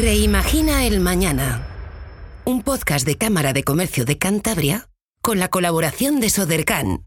Reimagina 0.00 0.86
el 0.86 0.98
Mañana. 1.00 1.66
Un 2.46 2.62
podcast 2.62 3.06
de 3.06 3.16
Cámara 3.16 3.52
de 3.52 3.64
Comercio 3.64 4.06
de 4.06 4.16
Cantabria 4.16 4.86
con 5.20 5.38
la 5.38 5.48
colaboración 5.48 6.20
de 6.20 6.30
Sodercan. 6.30 7.04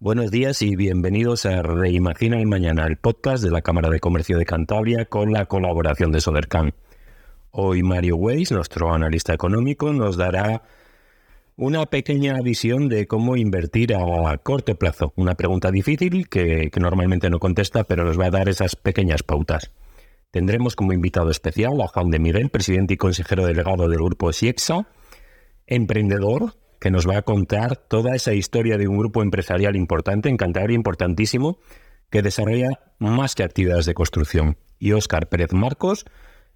Buenos 0.00 0.30
días 0.30 0.62
y 0.62 0.74
bienvenidos 0.74 1.44
a 1.44 1.60
Reimagina 1.60 2.38
el 2.38 2.46
Mañana, 2.46 2.86
el 2.86 2.96
podcast 2.96 3.44
de 3.44 3.50
la 3.50 3.60
Cámara 3.60 3.90
de 3.90 4.00
Comercio 4.00 4.38
de 4.38 4.46
Cantabria 4.46 5.04
con 5.04 5.30
la 5.30 5.44
colaboración 5.44 6.10
de 6.10 6.22
Sodercan. 6.22 6.72
Hoy 7.50 7.82
Mario 7.82 8.16
Weiss, 8.16 8.50
nuestro 8.50 8.94
analista 8.94 9.34
económico, 9.34 9.92
nos 9.92 10.16
dará 10.16 10.62
una 11.56 11.84
pequeña 11.84 12.40
visión 12.40 12.88
de 12.88 13.06
cómo 13.06 13.36
invertir 13.36 13.94
a 13.94 14.38
corto 14.38 14.74
plazo. 14.76 15.12
Una 15.16 15.34
pregunta 15.34 15.70
difícil 15.70 16.30
que, 16.30 16.70
que 16.70 16.80
normalmente 16.80 17.28
no 17.28 17.40
contesta, 17.40 17.84
pero 17.84 18.04
nos 18.04 18.18
va 18.18 18.26
a 18.26 18.30
dar 18.30 18.48
esas 18.48 18.74
pequeñas 18.74 19.22
pautas. 19.22 19.70
Tendremos 20.32 20.76
como 20.76 20.94
invitado 20.94 21.30
especial 21.30 21.78
a 21.82 21.88
Juan 21.88 22.08
de 22.08 22.18
Miguel, 22.18 22.48
presidente 22.48 22.94
y 22.94 22.96
consejero 22.96 23.44
delegado 23.44 23.86
del 23.86 23.98
grupo 23.98 24.32
Siexa, 24.32 24.88
emprendedor, 25.66 26.54
que 26.80 26.90
nos 26.90 27.06
va 27.06 27.18
a 27.18 27.22
contar 27.22 27.76
toda 27.76 28.16
esa 28.16 28.32
historia 28.32 28.78
de 28.78 28.88
un 28.88 28.96
grupo 28.96 29.22
empresarial 29.22 29.76
importante 29.76 30.30
en 30.30 30.38
Cantabria, 30.38 30.74
importantísimo, 30.74 31.58
que 32.08 32.22
desarrolla 32.22 32.70
más 32.98 33.34
que 33.34 33.42
actividades 33.42 33.84
de 33.84 33.92
construcción. 33.92 34.56
Y 34.78 34.92
Óscar 34.92 35.28
Pérez 35.28 35.52
Marcos, 35.52 36.06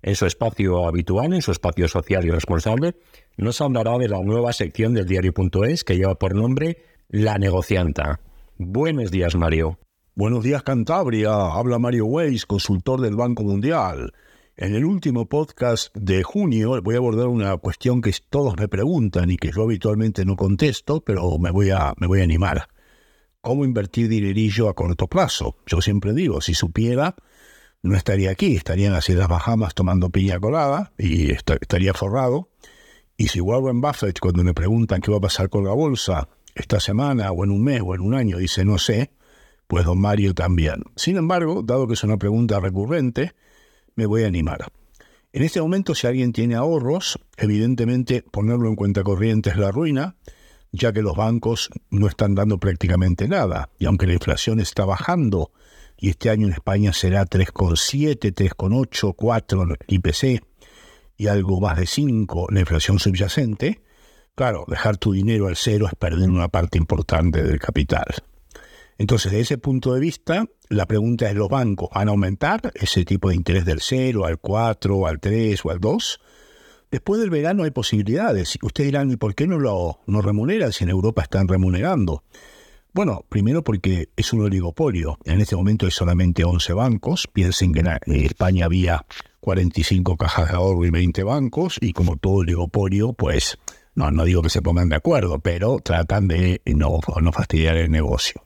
en 0.01 0.17
su 0.17 0.25
espacio 0.25 0.89
habitual, 0.89 1.35
en 1.35 1.43
su 1.43 1.53
espacio 1.53 1.87
social 1.87 2.25
y 2.25 2.31
responsable, 2.31 2.97
nos 3.37 3.61
hablará 3.61 3.99
de 3.99 4.09
la 4.09 4.23
nueva 4.23 4.55
sección 4.55 4.95
del 4.95 5.05
diario.es 5.05 5.85
que 5.85 5.99
lleva 5.99 6.15
por 6.15 6.35
nombre 6.35 6.79
La 7.11 7.37
Negocianta. 7.37 8.21
Buenos 8.57 9.11
días, 9.11 9.37
Mario. 9.37 9.79
Buenos 10.19 10.43
días 10.43 10.63
Cantabria, 10.63 11.31
habla 11.31 11.79
Mario 11.79 12.07
Weiss, 12.07 12.47
consultor 12.47 13.03
del 13.03 13.17
Banco 13.17 13.43
Mundial. 13.43 14.15
En 14.57 14.75
el 14.75 14.87
último 14.87 15.27
podcast 15.27 15.95
de 15.95 16.23
junio 16.23 16.81
voy 16.81 16.95
a 16.95 16.99
abordar 16.99 17.27
una 17.27 17.55
cuestión 17.59 18.01
que 18.01 18.15
todos 18.31 18.57
me 18.57 18.67
preguntan 18.67 19.31
y 19.31 19.37
que 19.37 19.53
yo 19.53 19.65
habitualmente 19.65 20.25
no 20.25 20.35
contesto, 20.35 21.03
pero 21.03 21.39
me 21.39 21.51
voy 21.51 21.69
a, 21.69 21.93
me 21.99 22.07
voy 22.07 22.21
a 22.21 22.25
animar. 22.25 22.67
¿Cómo 23.43 23.67
invertir 23.67 24.09
dinerillo 24.09 24.71
a 24.71 24.75
corto 24.75 25.07
plazo? 25.07 25.59
Yo 25.67 25.83
siempre 25.83 26.15
digo, 26.15 26.41
si 26.41 26.55
supiera, 26.55 27.15
no 27.83 27.95
estaría 27.95 28.31
aquí, 28.31 28.57
estaría 28.57 28.87
en 28.87 28.95
las 28.95 29.11
Islas 29.11 29.29
Bahamas 29.29 29.75
tomando 29.75 30.09
piña 30.09 30.41
colada 30.41 30.95
y 30.97 31.33
estaría 31.33 31.93
forrado. 31.93 32.49
Y 33.19 33.29
si 33.29 33.43
Warren 33.43 33.83
Buffett, 33.83 34.19
cuando 34.19 34.43
me 34.43 34.55
preguntan 34.55 35.03
qué 35.03 35.11
va 35.11 35.19
a 35.19 35.21
pasar 35.21 35.51
con 35.51 35.63
la 35.63 35.75
bolsa 35.75 36.31
esta 36.55 36.81
semana 36.81 37.33
o 37.33 37.45
en 37.45 37.51
un 37.51 37.63
mes 37.63 37.83
o 37.85 37.95
en 37.95 38.01
un 38.01 38.15
año, 38.15 38.39
dice 38.39 38.65
no 38.65 38.79
sé, 38.79 39.11
pues 39.67 39.85
don 39.85 40.01
Mario 40.01 40.35
también. 40.35 40.85
Sin 40.97 41.17
embargo, 41.17 41.63
dado 41.63 41.87
que 41.87 41.95
es 41.95 42.05
una 42.05 42.17
pregunta 42.17 42.61
recurrente, 42.61 43.33
me 43.95 44.07
voy 44.07 44.25
a 44.25 44.29
animar. 44.29 44.67
En 45.33 45.43
este 45.43 45.61
momento, 45.61 45.95
si 45.95 46.07
alguien 46.07 46.33
tiene 46.33 46.55
ahorros, 46.55 47.19
evidentemente 47.37 48.23
ponerlo 48.23 48.69
en 48.69 48.77
cuenta 48.77 49.03
corriente 49.03 49.51
es 49.51 49.57
la 49.57 49.71
ruina, 49.71 50.17
ya 50.73 50.93
que 50.93 51.03
los 51.03 51.17
bancos 51.17 51.71
no 51.91 52.07
están 52.07 52.35
dando 52.35 52.59
prácticamente 52.59 53.29
nada. 53.29 53.71
Y 53.79 53.87
aunque 53.87 54.07
la 54.07 54.15
inflación 54.15 54.61
está 54.61 54.85
bajando, 54.85 55.53
y 55.99 56.11
este 56.11 56.31
año 56.31 56.47
en 56.47 56.53
España 56.53 56.93
será 56.93 57.25
3,7, 57.25 58.35
3,8, 58.35 59.15
4 59.17 59.63
el 59.63 59.77
IPC 59.87 60.45
y 61.17 61.27
algo 61.29 61.61
más 61.61 61.79
de 61.79 61.87
5 61.87 62.49
la 62.51 62.61
inflación 62.61 62.99
subyacente, 62.99 63.83
claro, 64.35 64.65
dejar 64.69 64.99
tu 64.99 65.13
dinero 65.13 65.47
al 65.49 65.57
cero 65.57 65.87
es 65.87 65.95
perder 65.95 66.29
una 66.29 66.49
parte 66.49 66.79
importante 66.79 67.43
del 67.43 67.59
capital. 67.59 68.05
Entonces, 68.99 69.33
desde 69.33 69.43
ese 69.43 69.59
punto 69.59 69.93
de 69.93 70.01
vista, 70.01 70.47
la 70.69 70.87
pregunta 70.87 71.29
es, 71.29 71.37
¿los 71.37 71.49
bancos 71.49 71.91
van 71.95 72.09
a 72.09 72.13
aumentar 72.13 72.73
ese 72.75 73.05
tipo 73.05 73.29
de 73.29 73.37
interés 73.37 73.65
del 73.65 73.81
0 73.81 74.25
al 74.25 74.39
4, 74.39 75.07
al 75.07 75.21
3 75.21 75.65
o 75.65 75.71
al 75.71 75.81
2? 75.81 76.21
Después 76.91 77.21
del 77.21 77.31
verano 77.31 77.65
hay 77.65 77.73
posibilidades. 77.73 78.59
Ustedes 78.63 78.89
dirán, 78.89 79.11
¿y 79.11 79.17
por 79.17 79.35
qué 79.35 79.47
no 79.47 79.59
lo 79.59 80.01
no 80.07 80.23
remuneran 80.23 80.73
si 80.73 80.85
en 80.85 80.91
Europa 80.91 81.23
están 81.23 81.49
remunerando? 81.49 82.23
Bueno, 82.95 83.27
primero 83.29 83.63
porque 83.63 84.09
es 84.17 84.33
un 84.33 84.41
oligopolio. 84.41 85.19
En 85.25 85.43
este 85.43 85.55
momento 85.55 85.85
hay 85.85 85.93
solamente 85.93 86.45
11 86.45 86.73
bancos. 86.73 87.29
Piensen 87.31 87.75
que 87.75 87.81
en 87.81 88.25
España 88.25 88.65
había 88.65 89.05
45 89.41 90.17
cajas 90.17 90.49
de 90.49 90.57
ahorro 90.57 90.87
y 90.87 90.91
20 90.91 91.23
bancos. 91.23 91.77
Y 91.83 91.93
como 91.93 92.17
todo 92.17 92.37
oligopolio, 92.37 93.13
pues 93.13 93.59
no, 93.95 94.11
no 94.11 94.25
digo 94.25 94.41
que 94.41 94.49
se 94.49 94.63
pongan 94.63 94.89
de 94.89 94.97
acuerdo, 94.97 95.41
pero 95.41 95.81
tratan 95.81 96.29
de 96.29 96.63
no, 96.65 97.01
no 97.21 97.33
fastidiar 97.33 97.77
el 97.77 97.91
negocio. 97.91 98.46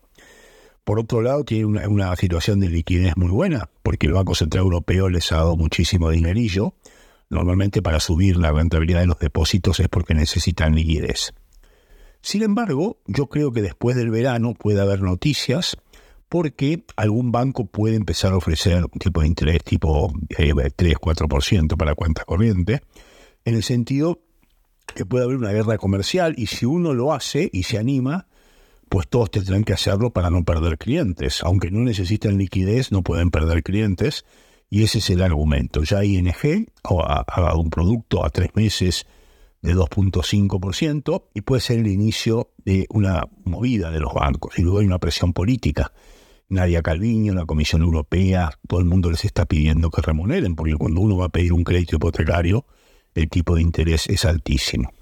Por 0.84 0.98
otro 0.98 1.22
lado, 1.22 1.44
tiene 1.44 1.66
una, 1.66 2.16
situación 2.16 2.60
de 2.60 2.68
liquidez 2.68 3.16
muy 3.16 3.28
buena, 3.28 3.70
porque 3.82 4.06
el 4.06 4.12
Banco 4.12 4.34
Central 4.34 4.64
Europeo 4.64 5.08
les 5.08 5.30
ha 5.32 5.36
dado 5.36 5.56
muchísimo 5.56 6.10
dinerillo. 6.10 6.74
Normalmente 7.28 7.80
para 7.82 8.00
subir 8.00 8.36
la 8.36 8.50
rentabilidad 8.50 9.00
de 9.00 9.06
los 9.06 9.18
depósitos 9.18 9.78
es 9.80 9.88
porque 9.88 10.14
necesitan 10.14 10.74
liquidez. 10.74 11.32
Sin 12.22 12.42
embargo, 12.42 12.98
yo 13.06 13.28
creo 13.28 13.52
que 13.52 13.62
después 13.62 13.96
del 13.96 14.10
verano 14.10 14.54
puede 14.54 14.80
haber 14.80 15.02
noticias 15.02 15.76
porque 16.28 16.84
algún 16.96 17.32
banco 17.32 17.66
puede 17.66 17.96
empezar 17.96 18.32
a 18.32 18.36
ofrecer 18.36 18.84
un 18.84 18.98
tipo 18.98 19.20
de 19.20 19.26
interés 19.26 19.64
tipo 19.64 20.12
3-4% 20.28 21.72
eh, 21.72 21.76
para 21.76 21.94
cuenta 21.94 22.24
corriente, 22.24 22.82
en 23.44 23.56
el 23.56 23.64
sentido 23.64 24.20
que 24.94 25.04
puede 25.04 25.24
haber 25.24 25.36
una 25.36 25.50
guerra 25.50 25.76
comercial 25.76 26.34
y 26.36 26.46
si 26.46 26.66
uno 26.66 26.94
lo 26.94 27.12
hace 27.12 27.50
y 27.52 27.64
se 27.64 27.78
anima, 27.78 28.28
pues 28.90 29.08
todos 29.08 29.30
tendrán 29.30 29.62
que 29.62 29.72
hacerlo 29.72 30.10
para 30.10 30.30
no 30.30 30.44
perder 30.44 30.76
clientes. 30.76 31.42
Aunque 31.44 31.70
no 31.70 31.78
necesiten 31.78 32.36
liquidez, 32.36 32.90
no 32.90 33.02
pueden 33.02 33.30
perder 33.30 33.62
clientes. 33.62 34.26
Y 34.68 34.82
ese 34.82 34.98
es 34.98 35.08
el 35.10 35.22
argumento. 35.22 35.84
Ya 35.84 36.04
ING 36.04 36.34
ha 36.82 37.54
un 37.54 37.70
producto 37.70 38.24
a 38.24 38.30
tres 38.30 38.50
meses 38.54 39.06
de 39.62 39.76
2.5% 39.76 41.24
y 41.34 41.40
puede 41.42 41.60
ser 41.60 41.78
el 41.78 41.86
inicio 41.86 42.50
de 42.64 42.86
una 42.90 43.22
movida 43.44 43.92
de 43.92 44.00
los 44.00 44.12
bancos. 44.12 44.58
Y 44.58 44.62
luego 44.62 44.80
hay 44.80 44.86
una 44.86 44.98
presión 44.98 45.32
política. 45.32 45.92
Nadia 46.48 46.82
Calviño, 46.82 47.32
la 47.32 47.46
Comisión 47.46 47.82
Europea, 47.82 48.50
todo 48.66 48.80
el 48.80 48.86
mundo 48.86 49.08
les 49.08 49.24
está 49.24 49.46
pidiendo 49.46 49.90
que 49.90 50.02
remuneren, 50.02 50.56
porque 50.56 50.74
cuando 50.74 51.00
uno 51.00 51.16
va 51.16 51.26
a 51.26 51.30
pedir 51.30 51.52
un 51.52 51.62
crédito 51.62 51.94
hipotecario, 51.94 52.66
el 53.14 53.28
tipo 53.28 53.54
de 53.54 53.62
interés 53.62 54.08
es 54.08 54.24
altísimo. 54.24 54.92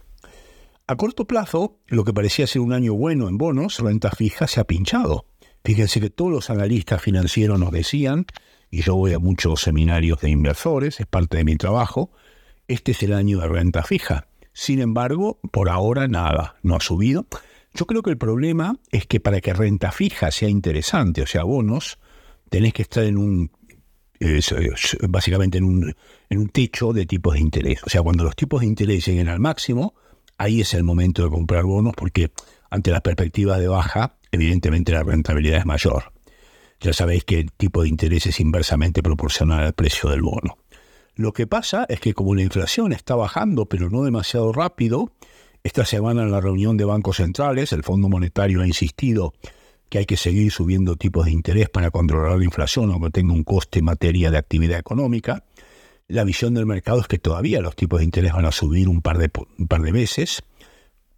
A 0.91 0.97
corto 0.97 1.27
plazo, 1.27 1.81
lo 1.89 2.03
que 2.03 2.15
parecía 2.15 2.47
ser 2.47 2.63
un 2.63 2.73
año 2.73 2.95
bueno 2.95 3.29
en 3.29 3.37
bonos, 3.37 3.79
renta 3.81 4.11
fija, 4.11 4.47
se 4.47 4.59
ha 4.59 4.65
pinchado. 4.65 5.27
Fíjense 5.63 6.01
que 6.01 6.09
todos 6.09 6.31
los 6.31 6.49
analistas 6.49 7.03
financieros 7.03 7.61
nos 7.61 7.73
decían, 7.73 8.25
y 8.71 8.81
yo 8.81 8.97
voy 8.97 9.13
a 9.13 9.19
muchos 9.19 9.61
seminarios 9.61 10.23
de 10.23 10.31
inversores, 10.31 10.99
es 10.99 11.07
parte 11.07 11.37
de 11.37 11.45
mi 11.45 11.57
trabajo, 11.57 12.11
este 12.69 12.93
es 12.93 13.03
el 13.03 13.13
año 13.13 13.41
de 13.41 13.49
renta 13.49 13.83
fija. 13.83 14.29
Sin 14.55 14.81
embargo, 14.81 15.39
por 15.53 15.69
ahora 15.69 16.09
nada, 16.09 16.57
no 16.63 16.77
ha 16.77 16.81
subido. 16.81 17.27
Yo 17.75 17.85
creo 17.85 18.01
que 18.01 18.11
el 18.11 18.17
problema 18.17 18.79
es 18.91 19.07
que 19.07 19.21
para 19.21 19.43
que 19.43 19.53
renta 19.53 19.93
fija 19.93 20.31
sea 20.31 20.49
interesante, 20.49 21.21
o 21.21 21.27
sea, 21.27 21.45
bonos, 21.45 21.99
tenés 22.49 22.73
que 22.73 22.81
estar 22.81 23.05
en 23.05 23.19
un, 23.19 23.51
básicamente 25.07 25.59
en 25.59 25.65
un, 25.65 25.95
en 26.31 26.39
un 26.39 26.49
techo 26.49 26.95
de 26.95 27.05
tipos 27.05 27.35
de 27.35 27.41
interés. 27.41 27.83
O 27.85 27.91
sea, 27.91 28.01
cuando 28.01 28.25
los 28.25 28.35
tipos 28.35 28.63
de 28.63 28.69
interés 28.69 29.05
lleguen 29.05 29.29
al 29.29 29.39
máximo, 29.39 29.93
ahí 30.39 30.63
es 30.63 30.73
el 30.75 30.85
momento 30.85 31.23
de 31.23 31.31
comprar 31.31 31.65
bonos 31.65 31.95
porque 31.97 32.31
ante 32.71 32.91
las 32.91 33.03
perspectivas 33.03 33.59
de 33.59 33.69
baja, 33.69 34.17
evidentemente 34.33 34.93
la 34.93 35.03
rentabilidad 35.03 35.59
es 35.59 35.67
mayor. 35.67 36.13
Ya 36.81 36.93
sabéis 36.93 37.25
que 37.25 37.41
el 37.41 37.53
tipo 37.53 37.83
de 37.83 37.89
interés 37.89 38.27
es 38.27 38.41
inversamente 38.41 39.03
proporcional 39.03 39.65
al 39.65 39.73
precio 39.73 40.11
del 40.11 40.23
bono. 40.23 40.59
Lo 41.17 41.33
que 41.33 41.49
pasa 41.49 41.85
es 41.89 42.01
que 42.01 42.15
como 42.15 42.35
la 42.35 42.43
inflación 42.43 42.93
está 42.93 43.17
bajando, 43.17 43.67
pero 43.67 43.91
no 43.91 44.05
demasiado 44.05 44.53
rápido, 44.53 45.13
esta 45.65 45.85
semana 45.85 46.23
en 46.23 46.31
la 46.31 46.41
reunión 46.41 46.77
de 46.77 46.85
bancos 46.85 47.17
centrales, 47.17 47.73
el 47.73 47.83
Fondo 47.83 48.09
Monetario 48.09 48.63
ha 48.63 48.67
insistido 48.67 49.35
que 49.89 49.99
hay 49.99 50.07
que 50.07 50.17
seguir 50.17 50.53
subiendo 50.53 50.95
tipos 50.95 51.25
de 51.25 51.33
interés 51.33 51.69
para 51.69 51.91
controlar 51.91 52.39
la 52.39 52.45
inflación, 52.45 52.93
aunque 52.93 53.11
tenga 53.11 53.33
un 53.33 53.43
coste 53.43 53.81
en 53.81 53.87
materia 53.87 54.31
de 54.31 54.39
actividad 54.39 54.79
económica. 54.79 55.45
La 56.09 56.25
visión 56.25 56.55
del 56.55 56.65
mercado 56.65 57.03
es 57.03 57.07
que 57.07 57.19
todavía 57.19 57.61
los 57.61 57.77
tipos 57.77 57.99
de 57.99 58.07
interés 58.07 58.33
van 58.33 58.47
a 58.47 58.53
subir 58.53 58.89
un 58.89 59.03
par 59.03 59.19
de, 59.19 59.31
un 59.59 59.69
par 59.69 59.83
de 59.83 59.93
veces, 59.93 60.43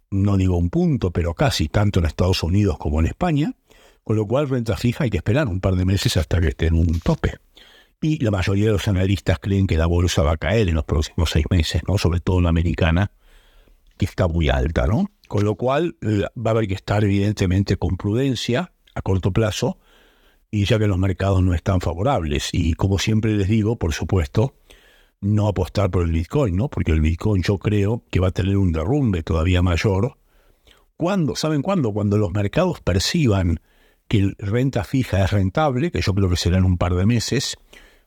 no 0.09 0.35
digo 0.35 0.57
un 0.57 0.69
punto, 0.69 1.11
pero 1.11 1.33
casi 1.33 1.69
tanto 1.69 1.99
en 1.99 2.05
Estados 2.05 2.43
Unidos 2.43 2.77
como 2.77 2.99
en 2.99 3.05
España, 3.05 3.53
con 4.03 4.17
lo 4.17 4.27
cual 4.27 4.49
renta 4.49 4.75
fija 4.75 5.05
hay 5.05 5.09
que 5.09 5.15
esperar 5.17 5.47
un 5.47 5.61
par 5.61 5.75
de 5.75 5.85
meses 5.85 6.17
hasta 6.17 6.41
que 6.41 6.49
esté 6.49 6.67
en 6.67 6.73
un 6.73 6.99
tope. 6.99 7.37
Y 8.01 8.21
la 8.21 8.31
mayoría 8.31 8.65
de 8.65 8.73
los 8.73 8.87
analistas 8.89 9.39
creen 9.39 9.65
que 9.65 9.77
la 9.77 9.85
bolsa 9.85 10.23
va 10.23 10.33
a 10.33 10.37
caer 10.37 10.67
en 10.67 10.75
los 10.75 10.83
próximos 10.83 11.29
seis 11.29 11.45
meses, 11.49 11.83
¿no? 11.87 11.97
sobre 11.97 12.19
todo 12.19 12.39
en 12.39 12.43
la 12.43 12.49
americana, 12.49 13.11
que 13.97 14.03
está 14.03 14.27
muy 14.27 14.49
alta, 14.49 14.87
¿no? 14.87 15.09
Con 15.29 15.45
lo 15.45 15.55
cual 15.55 15.95
va 16.03 16.49
a 16.49 16.49
haber 16.49 16.67
que 16.67 16.73
estar 16.73 17.05
evidentemente 17.05 17.77
con 17.77 17.95
prudencia 17.95 18.73
a 18.93 19.01
corto 19.01 19.31
plazo, 19.31 19.77
y 20.49 20.65
ya 20.65 20.77
que 20.79 20.87
los 20.87 20.97
mercados 20.97 21.41
no 21.41 21.53
están 21.53 21.79
favorables. 21.79 22.49
Y 22.51 22.73
como 22.73 22.99
siempre 22.99 23.37
les 23.37 23.47
digo, 23.47 23.77
por 23.77 23.93
supuesto, 23.93 24.53
no 25.21 25.47
apostar 25.47 25.89
por 25.89 26.03
el 26.03 26.11
Bitcoin, 26.11 26.55
¿no? 26.55 26.67
Porque 26.67 26.91
el 26.91 27.01
Bitcoin 27.01 27.43
yo 27.43 27.57
creo 27.57 28.03
que 28.09 28.19
va 28.19 28.29
a 28.29 28.31
tener 28.31 28.57
un 28.57 28.71
derrumbe 28.71 29.23
todavía 29.23 29.61
mayor. 29.61 30.17
¿Cuándo? 30.97 31.35
¿Saben 31.35 31.61
cuándo? 31.61 31.93
Cuando 31.93 32.17
los 32.17 32.31
mercados 32.31 32.81
perciban 32.81 33.59
que 34.07 34.33
renta 34.39 34.83
fija 34.83 35.23
es 35.23 35.31
rentable, 35.31 35.91
que 35.91 36.01
yo 36.01 36.13
creo 36.13 36.29
que 36.29 36.35
será 36.35 36.57
en 36.57 36.65
un 36.65 36.77
par 36.77 36.95
de 36.95 37.05
meses, 37.05 37.57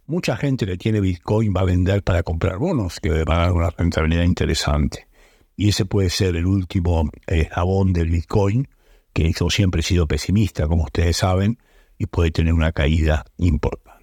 Mucha 0.06 0.37
gente 0.37 0.66
que 0.66 0.76
tiene 0.76 1.00
Bitcoin 1.00 1.55
va 1.56 1.62
a 1.62 1.64
vender 1.64 2.02
para 2.02 2.22
comprar 2.22 2.58
bonos 2.58 3.00
que 3.00 3.25
van 3.25 3.38
a 3.38 3.43
dar 3.44 3.52
una 3.52 3.70
rentabilidad 3.70 4.25
interesante. 4.25 5.08
Y 5.56 5.70
ese 5.70 5.87
puede 5.87 6.11
ser 6.11 6.37
el 6.37 6.44
último 6.44 7.08
eh, 7.26 7.49
jabón 7.50 7.94
del 7.94 8.11
Bitcoin, 8.11 8.69
que 9.14 9.32
yo 9.32 9.49
siempre 9.49 9.81
he 9.81 9.82
sido 9.82 10.06
pesimista, 10.06 10.69
como 10.69 10.84
ustedes 10.84 11.16
saben, 11.16 11.58
y 11.96 12.05
puede 12.05 12.31
tener 12.32 12.52
una 12.52 12.72
caída 12.72 13.25
importante. 13.38 13.94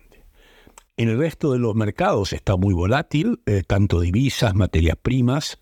En 1.01 1.09
el 1.09 1.18
resto 1.18 1.51
de 1.51 1.57
los 1.57 1.74
mercados 1.74 2.31
está 2.31 2.57
muy 2.57 2.75
volátil, 2.75 3.42
eh, 3.48 3.63
tanto 3.65 4.01
divisas, 4.01 4.53
materias 4.53 4.95
primas, 5.01 5.57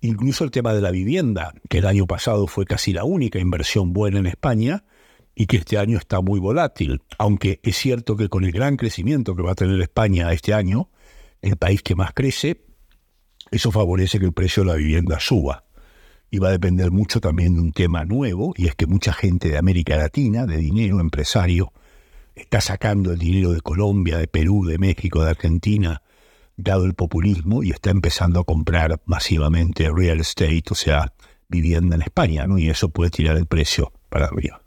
incluso 0.00 0.44
el 0.44 0.52
tema 0.52 0.74
de 0.74 0.80
la 0.80 0.92
vivienda, 0.92 1.54
que 1.68 1.78
el 1.78 1.86
año 1.86 2.06
pasado 2.06 2.46
fue 2.46 2.66
casi 2.66 2.92
la 2.92 3.02
única 3.02 3.40
inversión 3.40 3.92
buena 3.92 4.20
en 4.20 4.26
España, 4.26 4.84
y 5.34 5.46
que 5.46 5.56
este 5.56 5.76
año 5.76 5.98
está 5.98 6.20
muy 6.20 6.38
volátil, 6.38 7.02
aunque 7.18 7.58
es 7.64 7.76
cierto 7.76 8.16
que 8.16 8.28
con 8.28 8.44
el 8.44 8.52
gran 8.52 8.76
crecimiento 8.76 9.34
que 9.34 9.42
va 9.42 9.50
a 9.50 9.54
tener 9.56 9.80
España 9.80 10.32
este 10.32 10.54
año, 10.54 10.88
el 11.42 11.56
país 11.56 11.82
que 11.82 11.96
más 11.96 12.12
crece, 12.14 12.62
eso 13.50 13.72
favorece 13.72 14.20
que 14.20 14.26
el 14.26 14.32
precio 14.32 14.62
de 14.62 14.68
la 14.68 14.76
vivienda 14.76 15.18
suba. 15.18 15.64
Y 16.30 16.38
va 16.38 16.46
a 16.46 16.52
depender 16.52 16.92
mucho 16.92 17.20
también 17.20 17.54
de 17.54 17.60
un 17.60 17.72
tema 17.72 18.04
nuevo, 18.04 18.54
y 18.56 18.68
es 18.68 18.76
que 18.76 18.86
mucha 18.86 19.12
gente 19.12 19.48
de 19.48 19.58
América 19.58 19.96
Latina, 19.96 20.46
de 20.46 20.58
dinero, 20.58 21.00
empresario, 21.00 21.72
está 22.36 22.60
sacando 22.60 23.10
el 23.12 23.18
dinero 23.18 23.52
de 23.52 23.60
Colombia, 23.60 24.18
de 24.18 24.28
Perú, 24.28 24.66
de 24.66 24.78
México, 24.78 25.24
de 25.24 25.30
Argentina, 25.30 26.02
dado 26.56 26.84
el 26.84 26.94
populismo, 26.94 27.62
y 27.62 27.70
está 27.70 27.90
empezando 27.90 28.40
a 28.40 28.44
comprar 28.44 29.00
masivamente 29.06 29.90
real 29.90 30.20
estate, 30.20 30.62
o 30.70 30.74
sea, 30.74 31.12
vivienda 31.48 31.96
en 31.96 32.02
España, 32.02 32.46
¿no? 32.46 32.58
Y 32.58 32.68
eso 32.68 32.90
puede 32.90 33.10
tirar 33.10 33.36
el 33.36 33.46
precio 33.46 33.92
para 34.08 34.26
arriba. 34.26 34.62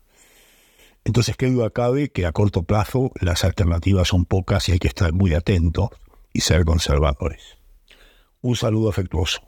Entonces, 1.05 1.37
qué 1.37 1.49
duda 1.49 1.69
cabe 1.69 2.09
que 2.09 2.25
a 2.25 2.31
corto 2.31 2.63
plazo 2.63 3.11
las 3.21 3.43
alternativas 3.43 4.09
son 4.09 4.25
pocas 4.25 4.67
y 4.67 4.73
hay 4.73 4.79
que 4.79 4.87
estar 4.87 5.13
muy 5.13 5.33
atentos 5.33 5.89
y 6.33 6.41
ser 6.41 6.65
conservadores. 6.65 7.57
Un 8.41 8.55
saludo 8.55 8.89
afectuoso. 8.89 9.41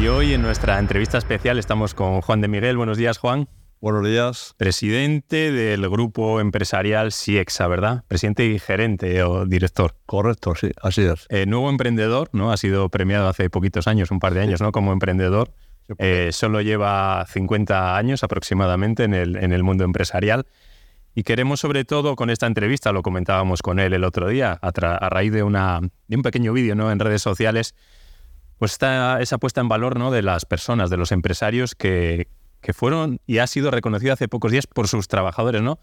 Y 0.00 0.08
hoy 0.08 0.32
en 0.32 0.40
nuestra 0.40 0.78
entrevista 0.78 1.18
especial 1.18 1.58
estamos 1.58 1.92
con 1.92 2.22
Juan 2.22 2.40
de 2.40 2.48
Miguel. 2.48 2.78
Buenos 2.78 2.96
días, 2.96 3.18
Juan. 3.18 3.50
Buenos 3.82 4.06
días. 4.06 4.54
Presidente 4.56 5.52
del 5.52 5.86
grupo 5.90 6.40
empresarial 6.40 7.12
SIEXA, 7.12 7.68
¿verdad? 7.68 8.04
Presidente 8.08 8.46
y 8.46 8.58
gerente 8.58 9.22
o 9.22 9.44
director. 9.44 9.96
Correcto, 10.06 10.54
sí, 10.54 10.70
así 10.80 11.02
es. 11.02 11.26
Eh, 11.28 11.44
nuevo 11.44 11.68
emprendedor, 11.68 12.30
¿no? 12.32 12.50
Ha 12.50 12.56
sido 12.56 12.88
premiado 12.88 13.28
hace 13.28 13.50
poquitos 13.50 13.86
años, 13.88 14.10
un 14.10 14.20
par 14.20 14.32
de 14.32 14.40
años, 14.40 14.62
¿no? 14.62 14.72
Como 14.72 14.94
emprendedor. 14.94 15.52
Eh, 15.98 16.30
solo 16.32 16.62
lleva 16.62 17.26
50 17.28 17.98
años 17.98 18.24
aproximadamente 18.24 19.04
en 19.04 19.12
el, 19.12 19.36
en 19.36 19.52
el 19.52 19.62
mundo 19.62 19.84
empresarial. 19.84 20.46
Y 21.14 21.24
queremos 21.24 21.60
sobre 21.60 21.84
todo 21.84 22.16
con 22.16 22.30
esta 22.30 22.46
entrevista, 22.46 22.92
lo 22.92 23.02
comentábamos 23.02 23.60
con 23.60 23.78
él 23.78 23.92
el 23.92 24.04
otro 24.04 24.28
día, 24.28 24.58
a, 24.62 24.70
raíz 25.10 25.32
de, 25.32 25.42
una, 25.42 25.80
de 26.08 26.16
un 26.16 26.22
pequeño 26.22 26.54
vídeo 26.54 26.74
¿no? 26.74 26.90
en 26.90 27.00
redes 27.00 27.20
sociales, 27.20 27.74
pues 28.60 28.72
está 28.72 29.22
esa 29.22 29.38
puesta 29.38 29.62
en 29.62 29.68
valor 29.68 29.98
¿no? 29.98 30.10
de 30.10 30.20
las 30.20 30.44
personas, 30.44 30.90
de 30.90 30.98
los 30.98 31.12
empresarios 31.12 31.74
que, 31.74 32.28
que 32.60 32.74
fueron 32.74 33.18
y 33.26 33.38
ha 33.38 33.46
sido 33.46 33.70
reconocido 33.70 34.12
hace 34.12 34.28
pocos 34.28 34.52
días 34.52 34.66
por 34.66 34.86
sus 34.86 35.08
trabajadores, 35.08 35.62
¿no? 35.62 35.78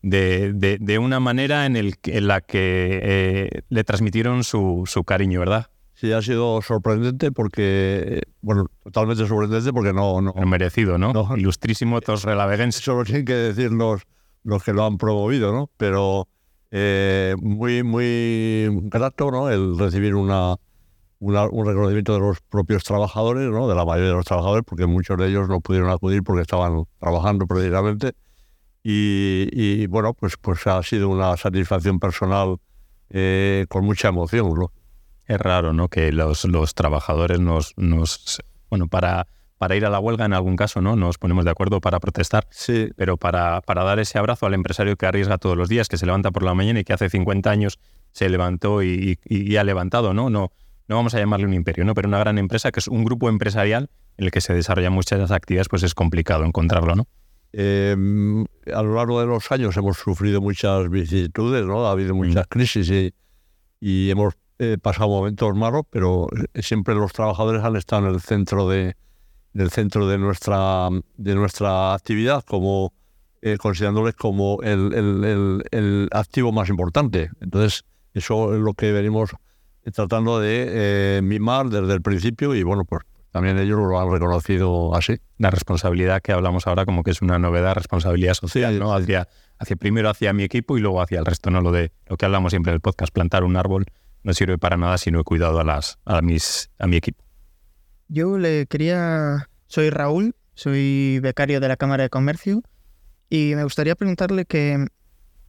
De, 0.00 0.52
de, 0.54 0.98
una 0.98 1.18
manera 1.18 1.66
en, 1.66 1.74
el, 1.74 1.96
en 2.04 2.28
la 2.28 2.40
que 2.40 3.00
eh, 3.02 3.62
le 3.68 3.84
transmitieron 3.84 4.44
su, 4.44 4.84
su 4.86 5.02
cariño, 5.02 5.40
¿verdad? 5.40 5.66
sí 5.92 6.12
ha 6.12 6.22
sido 6.22 6.62
sorprendente 6.62 7.32
porque, 7.32 8.22
bueno, 8.40 8.66
totalmente 8.84 9.26
sorprendente 9.26 9.72
porque 9.72 9.92
no... 9.92 10.22
no 10.22 10.32
merecido, 10.46 10.96
¿no? 10.98 11.12
Ilustrísimo 11.36 12.00
Torrelaveguense. 12.00 12.78
Eso 12.78 12.94
lo 12.94 13.04
tienen 13.04 13.26
que 13.26 13.34
decir 13.34 13.72
los, 13.72 14.02
los 14.44 14.62
que 14.62 14.72
lo 14.72 14.86
han 14.86 14.96
promovido, 14.96 15.52
¿no? 15.52 15.68
Pero 15.76 16.28
eh, 16.70 17.34
muy, 17.38 17.82
muy 17.82 18.68
grato, 18.84 19.30
¿no? 19.30 19.50
El 19.50 19.78
recibir 19.78 20.14
una, 20.14 20.56
un 21.20 21.66
reconocimiento 21.66 22.14
de 22.14 22.20
los 22.20 22.40
propios 22.40 22.82
trabajadores, 22.82 23.48
¿no? 23.50 23.68
De 23.68 23.74
la 23.74 23.84
mayoría 23.84 24.08
de 24.08 24.16
los 24.16 24.24
trabajadores, 24.24 24.64
porque 24.66 24.86
muchos 24.86 25.16
de 25.18 25.28
ellos 25.28 25.48
no 25.48 25.60
pudieron 25.60 25.90
acudir 25.90 26.22
porque 26.22 26.42
estaban 26.42 26.84
trabajando 26.98 27.46
precisamente. 27.46 28.14
Y, 28.82 29.86
bueno, 29.88 30.14
pues, 30.14 30.36
pues 30.38 30.66
ha 30.66 30.82
sido 30.82 31.10
una 31.10 31.36
satisfacción 31.36 32.00
personal 32.00 32.56
eh, 33.10 33.66
con 33.68 33.84
mucha 33.84 34.08
emoción, 34.08 34.54
¿no? 34.54 34.72
es 35.30 35.38
raro, 35.38 35.72
¿no? 35.72 35.88
Que 35.88 36.10
los, 36.10 36.44
los 36.44 36.74
trabajadores 36.74 37.38
nos, 37.38 37.72
nos, 37.76 38.42
bueno, 38.68 38.88
para, 38.88 39.28
para 39.58 39.76
ir 39.76 39.86
a 39.86 39.90
la 39.90 40.00
huelga 40.00 40.24
en 40.24 40.32
algún 40.32 40.56
caso, 40.56 40.80
¿no? 40.80 40.96
Nos 40.96 41.18
ponemos 41.18 41.44
de 41.44 41.52
acuerdo 41.52 41.80
para 41.80 42.00
protestar, 42.00 42.48
sí. 42.50 42.90
pero 42.96 43.16
para, 43.16 43.60
para 43.60 43.84
dar 43.84 44.00
ese 44.00 44.18
abrazo 44.18 44.46
al 44.46 44.54
empresario 44.54 44.96
que 44.96 45.06
arriesga 45.06 45.38
todos 45.38 45.56
los 45.56 45.68
días, 45.68 45.88
que 45.88 45.98
se 45.98 46.06
levanta 46.06 46.32
por 46.32 46.42
la 46.42 46.52
mañana 46.54 46.80
y 46.80 46.84
que 46.84 46.92
hace 46.92 47.08
50 47.08 47.48
años 47.48 47.78
se 48.10 48.28
levantó 48.28 48.82
y, 48.82 49.20
y, 49.24 49.56
ha 49.56 49.62
levantado, 49.62 50.14
¿no? 50.14 50.30
No, 50.30 50.50
no 50.90 50.96
vamos 50.96 51.14
a 51.14 51.20
llamarle 51.20 51.46
un 51.46 51.54
imperio, 51.54 51.84
¿no? 51.84 51.94
Pero 51.94 52.08
una 52.08 52.18
gran 52.18 52.36
empresa 52.36 52.72
que 52.72 52.80
es 52.80 52.88
un 52.88 53.04
grupo 53.04 53.28
empresarial 53.28 53.88
en 54.18 54.24
el 54.24 54.32
que 54.32 54.40
se 54.40 54.52
desarrollan 54.52 54.92
muchas 54.92 55.30
actividades, 55.30 55.68
pues 55.68 55.84
es 55.84 55.94
complicado 55.94 56.44
encontrarlo, 56.44 56.96
¿no? 56.96 57.06
Em, 57.52 58.44
a 58.74 58.82
lo 58.82 58.96
largo 58.96 59.20
de 59.20 59.26
los 59.26 59.52
años 59.52 59.76
hemos 59.76 59.98
sufrido 59.98 60.40
muchas 60.40 60.90
vicisitudes, 60.90 61.64
¿no? 61.64 61.86
Ha 61.86 61.92
habido 61.92 62.12
muchas 62.16 62.44
mm. 62.46 62.48
crisis 62.48 62.90
y, 62.90 63.14
y 63.80 64.10
hemos 64.10 64.34
eh, 64.58 64.78
pasado 64.82 65.08
momentos 65.08 65.54
malos, 65.54 65.82
pero 65.90 66.26
eh, 66.54 66.60
siempre 66.60 66.96
los 66.96 67.12
trabajadores 67.12 67.62
han 67.62 67.76
estado 67.76 68.08
en 68.08 68.14
el 68.14 68.20
centro 68.20 68.68
de, 68.68 68.96
centro 69.70 70.08
de 70.08 70.18
nuestra, 70.18 70.88
de 71.16 71.34
nuestra 71.36 71.94
actividad, 71.94 72.42
como 72.44 72.92
eh, 73.42 73.58
considerándoles 73.58 74.16
como 74.16 74.58
el, 74.62 74.92
el, 74.92 75.62
el, 75.70 76.08
activo 76.10 76.50
más 76.50 76.68
importante. 76.68 77.30
Entonces, 77.40 77.84
eso 78.12 78.56
es 78.56 78.60
lo 78.60 78.74
que 78.74 78.90
venimos 78.90 79.30
tratando 79.92 80.40
de 80.40 81.20
mimar 81.22 81.68
desde 81.68 81.94
el 81.94 82.02
principio 82.02 82.54
y 82.54 82.62
bueno, 82.62 82.84
pues 82.84 83.02
también 83.30 83.58
ellos 83.58 83.78
lo 83.78 84.00
han 84.00 84.10
reconocido 84.10 84.94
así. 84.94 85.18
La 85.38 85.50
responsabilidad 85.50 86.20
que 86.20 86.32
hablamos 86.32 86.66
ahora 86.66 86.84
como 86.84 87.02
que 87.04 87.12
es 87.12 87.22
una 87.22 87.38
novedad, 87.38 87.74
responsabilidad 87.74 88.34
social, 88.34 88.78
¿no? 88.78 88.92
Hacia, 88.92 89.28
hacia 89.58 89.76
primero 89.76 90.10
hacia 90.10 90.32
mi 90.32 90.42
equipo 90.42 90.76
y 90.76 90.80
luego 90.80 91.00
hacia 91.00 91.20
el 91.20 91.26
resto, 91.26 91.50
¿no? 91.50 91.60
Lo 91.60 91.70
de 91.70 91.92
lo 92.06 92.16
que 92.16 92.24
hablamos 92.26 92.50
siempre 92.50 92.70
en 92.70 92.74
el 92.74 92.80
podcast, 92.80 93.12
plantar 93.12 93.44
un 93.44 93.56
árbol 93.56 93.86
no 94.22 94.34
sirve 94.34 94.58
para 94.58 94.76
nada 94.76 94.98
si 94.98 95.10
no 95.10 95.20
he 95.20 95.24
cuidado 95.24 95.60
a, 95.60 95.64
las, 95.64 95.98
a, 96.04 96.20
mis, 96.22 96.70
a 96.78 96.86
mi 96.86 96.96
equipo. 96.96 97.24
Yo 98.08 98.36
le 98.36 98.66
quería, 98.66 99.48
soy 99.66 99.90
Raúl, 99.90 100.34
soy 100.54 101.20
becario 101.22 101.60
de 101.60 101.68
la 101.68 101.76
Cámara 101.76 102.02
de 102.02 102.10
Comercio 102.10 102.62
y 103.28 103.54
me 103.54 103.62
gustaría 103.62 103.94
preguntarle 103.94 104.44
que 104.44 104.86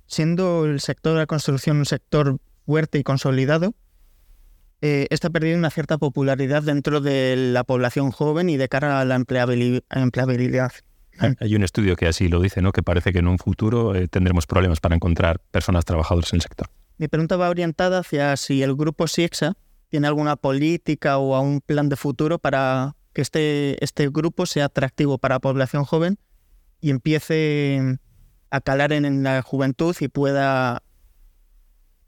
siendo 0.06 0.66
el 0.66 0.80
sector 0.80 1.14
de 1.14 1.20
la 1.20 1.26
construcción 1.26 1.78
un 1.78 1.86
sector 1.86 2.38
fuerte 2.66 3.00
y 3.00 3.04
consolidado, 3.04 3.74
eh, 4.82 5.08
está 5.10 5.30
perdiendo 5.30 5.60
una 5.60 5.70
cierta 5.70 5.98
popularidad 5.98 6.64
dentro 6.64 7.02
de 7.02 7.36
la 7.36 7.64
población 7.64 8.12
joven 8.12 8.50
y 8.50 8.58
de 8.58 8.68
cara 8.68 9.00
a 9.00 9.06
la 9.06 9.16
empleabilidad. 9.16 10.72
Hay 11.40 11.56
un 11.56 11.64
estudio 11.64 11.96
que 11.96 12.08
así 12.08 12.28
lo 12.28 12.40
dice, 12.40 12.62
¿no? 12.62 12.72
que 12.72 12.82
parece 12.82 13.14
que 13.14 13.20
en 13.20 13.28
un 13.28 13.38
futuro 13.38 13.96
eh, 13.96 14.08
tendremos 14.08 14.48
problemas 14.48 14.80
para 14.80 14.96
encontrar 14.96 15.40
personas 15.52 15.86
trabajadoras 15.86 16.32
en 16.34 16.38
el 16.38 16.42
sector. 16.42 16.68
Mi 16.98 17.08
pregunta 17.08 17.38
va 17.38 17.50
orientada 17.50 18.00
hacia 18.00 18.36
si 18.38 18.64
el 18.64 18.76
grupo 18.76 19.08
SIEXA 19.08 19.56
tiene 19.90 20.08
alguna 20.08 20.36
política 20.36 21.18
o 21.18 21.40
un 21.42 21.62
plan 21.62 21.90
de 21.90 21.96
futuro 21.96 22.40
para 22.40 22.96
que 23.14 23.22
este, 23.22 23.84
este 23.84 24.10
grupo 24.10 24.46
sea 24.46 24.66
atractivo 24.66 25.18
para 25.18 25.36
la 25.36 25.40
población 25.40 25.84
joven 25.84 26.18
y 26.80 26.90
empiece 26.90 27.98
a 28.50 28.62
calar 28.62 28.94
en, 28.94 29.24
la 29.24 29.42
juventud 29.42 29.96
y 30.00 30.08
pueda 30.08 30.84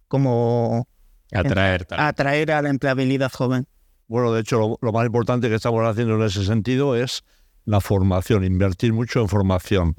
como 0.08 0.88
atraer, 1.34 1.88
atraer 1.92 2.52
a 2.52 2.62
la 2.62 2.70
empleabilidad 2.70 3.32
joven. 3.32 3.68
Bueno, 4.08 4.32
de 4.32 4.42
hecho, 4.42 4.78
lo, 4.82 4.92
más 4.92 5.06
importante 5.06 5.50
que 5.50 5.56
estamos 5.56 5.84
haciendo 5.86 6.16
en 6.16 6.24
ese 6.24 6.46
sentido 6.46 6.96
es 6.96 7.24
la 7.66 7.82
formación, 7.82 8.44
invertir 8.44 8.94
mucho 8.94 9.22
en 9.22 9.30
formación. 9.30 9.96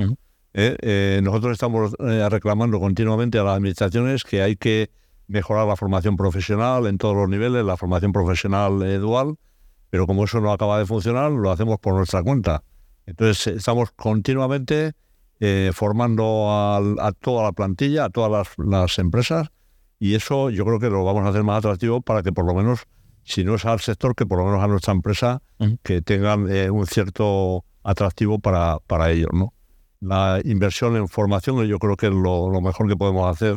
¿eh? 0.53 0.77
Eh, 0.81 1.21
nosotros 1.23 1.53
estamos 1.53 1.95
eh, 1.99 2.29
reclamando 2.31 2.79
continuamente 2.79 3.39
a 3.39 3.45
las 3.45 3.57
administraciones 3.57 4.23
que 4.23 4.43
hay 4.43 4.57
que 4.57 4.91
mejorar 5.27 5.67
la 5.67 5.77
formación 5.77 6.17
profesional 6.17 6.87
en 6.87 6.99
todos 6.99 7.17
los 7.17 7.29
niveles, 7.29 7.65
la 7.65 7.77
formación 7.77 8.13
profesional 8.13 9.01
dual, 9.01 9.37
pero 9.91 10.07
como 10.07 10.25
eso 10.25 10.41
no 10.41 10.53
acaba 10.53 10.79
de 10.79 10.87
funcionar, 10.87 11.31
lo 11.31 11.51
hacemos 11.51 11.79
por 11.79 11.95
nuestra 11.95 12.23
cuenta. 12.23 12.63
Entonces 13.07 13.57
estamos 13.57 13.91
continuamente 13.93 14.93
formando 15.73 16.47
a, 16.51 17.13
toda 17.21 17.43
la 17.43 17.53
plantilla, 17.53 18.05
a 18.05 18.11
todas 18.11 18.49
las, 18.59 18.99
empresas, 18.99 19.49
y 19.99 20.15
eso 20.15 20.51
yo 20.51 20.65
creo 20.65 20.79
que 20.79 20.91
lo 20.91 21.05
vamos 21.05 21.25
a 21.25 21.29
hacer 21.29 21.43
más 21.43 21.59
atractivo 21.59 22.01
para 22.01 22.23
que 22.23 22.33
por 22.33 22.45
lo 22.45 22.55
menos, 22.55 22.85
si 23.23 23.45
no 23.45 23.55
es 23.55 23.65
al 23.65 23.81
sector, 23.81 24.15
que 24.15 24.27
por 24.27 24.39
lo 24.39 24.45
menos 24.45 24.63
a 24.63 24.69
nuestra 24.69 24.93
empresa, 24.93 25.43
que 25.83 26.03
tengan 26.03 26.49
un 26.71 26.87
cierto 26.87 27.65
atractivo 27.83 28.39
para, 28.39 28.79
para 28.87 29.11
ellos, 29.11 29.31
¿no? 29.33 29.55
la 30.05 30.41
inversión 30.45 30.97
en 30.97 31.09
formación 31.09 31.65
yo 31.67 31.79
creo 31.79 31.97
que 31.97 32.07
es 32.07 32.13
lo, 32.13 32.61
mejor 32.61 32.89
que 32.89 32.97
podemos 32.97 33.31
hacer 33.31 33.57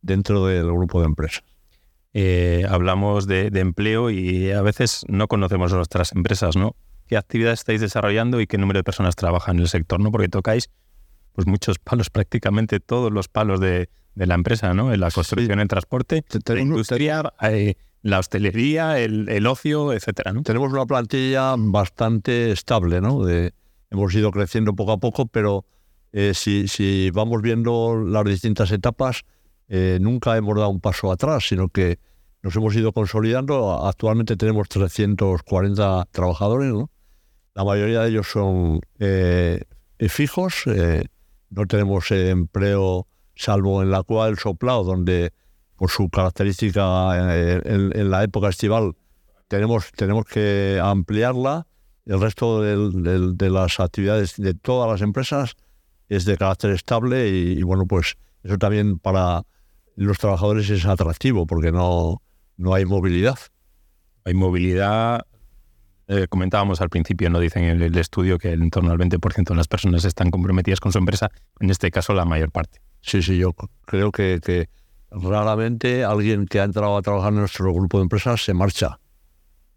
dentro 0.00 0.46
del 0.46 0.66
grupo 0.66 1.00
de 1.00 1.06
empresas. 1.06 1.44
Eh, 2.14 2.66
hablamos 2.68 3.26
de, 3.26 3.50
empleo 3.54 4.10
y 4.10 4.50
a 4.50 4.62
veces 4.62 5.04
no 5.08 5.28
conocemos 5.28 5.72
nuestras 5.72 6.12
empresas, 6.12 6.56
¿no? 6.56 6.76
¿Qué 7.06 7.16
actividades 7.16 7.60
estáis 7.60 7.80
desarrollando 7.80 8.40
y 8.40 8.46
qué 8.46 8.58
número 8.58 8.78
de 8.78 8.84
personas 8.84 9.16
trabajan 9.16 9.56
en 9.56 9.62
el 9.62 9.68
sector, 9.68 10.00
¿no? 10.00 10.10
Porque 10.10 10.28
tocáis 10.28 10.70
pues 11.32 11.46
muchos 11.46 11.78
palos, 11.78 12.10
prácticamente 12.10 12.80
todos 12.80 13.12
los 13.12 13.28
palos 13.28 13.60
de, 13.60 13.88
de 14.14 14.26
la 14.26 14.34
empresa, 14.34 14.74
¿no? 14.74 14.92
En 14.92 15.00
la 15.00 15.10
construcción, 15.10 15.60
el 15.60 15.68
transporte, 15.68 16.24
la 16.46 16.60
industria, 16.60 17.32
eh, 17.42 17.74
la 18.02 18.18
hostelería, 18.18 18.98
el, 18.98 19.28
el, 19.28 19.46
ocio, 19.46 19.92
etcétera, 19.92 20.32
¿no? 20.32 20.42
Tenemos 20.42 20.72
una 20.72 20.86
plantilla 20.86 21.54
bastante 21.56 22.50
estable, 22.50 23.00
¿no? 23.00 23.24
De, 23.24 23.54
hemos 23.90 24.14
ido 24.14 24.30
creciendo 24.30 24.74
poco 24.74 24.92
a 24.92 24.98
poco, 24.98 25.26
pero 25.26 25.64
eh, 26.12 26.32
si, 26.34 26.68
si, 26.68 27.10
vamos 27.10 27.40
viendo 27.42 28.02
las 28.04 28.24
distintas 28.24 28.70
etapas, 28.70 29.24
eh, 29.68 29.98
nunca 30.00 30.36
hemos 30.36 30.56
dado 30.56 30.68
un 30.68 30.80
paso 30.80 31.12
atrás, 31.12 31.46
sino 31.48 31.68
que 31.68 31.98
nos 32.42 32.56
hemos 32.56 32.74
ido 32.74 32.92
consolidando. 32.92 33.86
Actualmente 33.86 34.36
tenemos 34.36 34.68
340 34.68 36.08
trabajadores, 36.10 36.72
¿no? 36.72 36.90
La 37.54 37.64
mayoría 37.64 38.00
de 38.00 38.10
ellos 38.10 38.28
son 38.28 38.80
eh, 38.98 39.62
fijos, 40.08 40.64
no 41.50 41.66
tenemos 41.66 42.10
empleo 42.10 43.06
salvo 43.34 43.82
en 43.82 43.90
la 43.90 44.02
cual 44.02 44.30
del 44.30 44.38
soplado, 44.38 44.84
donde 44.84 45.32
por 45.76 45.90
su 45.90 46.08
característica 46.08 47.60
en, 47.64 48.10
la 48.10 48.22
época 48.22 48.48
estival 48.48 48.94
tenemos, 49.48 49.90
tenemos 49.92 50.24
que 50.26 50.80
ampliarla. 50.82 51.66
El 52.04 52.20
resto 52.20 52.62
de 52.62 53.50
las 53.50 53.80
actividades 53.80 54.36
de 54.36 54.54
todas 54.54 54.90
las 54.90 55.02
empresas 55.02 55.54
es 56.08 56.24
de 56.24 56.36
carácter 56.36 56.70
estable 56.72 57.28
y, 57.28 57.62
bueno, 57.62 57.86
pues 57.86 58.16
eso 58.42 58.58
también 58.58 58.98
para 58.98 59.42
los 59.96 60.18
trabajadores 60.18 60.68
es 60.70 60.84
atractivo 60.84 61.46
porque 61.46 61.72
no, 61.72 62.22
no 62.56 62.74
hay 62.74 62.84
movilidad. 62.84 63.38
Hay 64.24 64.34
movilidad, 64.34 65.26
eh, 66.08 66.26
comentábamos 66.28 66.80
al 66.80 66.90
principio, 66.90 67.30
no 67.30 67.40
dicen 67.40 67.64
en 67.64 67.82
el 67.82 67.96
estudio 67.96 68.38
que 68.38 68.52
en 68.52 68.70
torno 68.70 68.90
al 68.90 68.98
20% 68.98 69.48
de 69.48 69.54
las 69.54 69.68
personas 69.68 70.04
están 70.04 70.30
comprometidas 70.30 70.80
con 70.80 70.92
su 70.92 70.98
empresa, 70.98 71.30
en 71.60 71.70
este 71.70 71.90
caso 71.90 72.12
la 72.14 72.24
mayor 72.24 72.50
parte. 72.50 72.80
Sí, 73.02 73.22
sí, 73.22 73.36
yo 73.36 73.52
creo 73.84 74.10
que, 74.12 74.40
que 74.42 74.68
raramente 75.10 76.04
alguien 76.04 76.46
que 76.46 76.60
ha 76.60 76.64
entrado 76.64 76.96
a 76.96 77.02
trabajar 77.02 77.32
en 77.32 77.40
nuestro 77.40 77.72
grupo 77.72 77.98
de 77.98 78.04
empresas 78.04 78.42
se 78.44 78.54
marcha. 78.54 78.98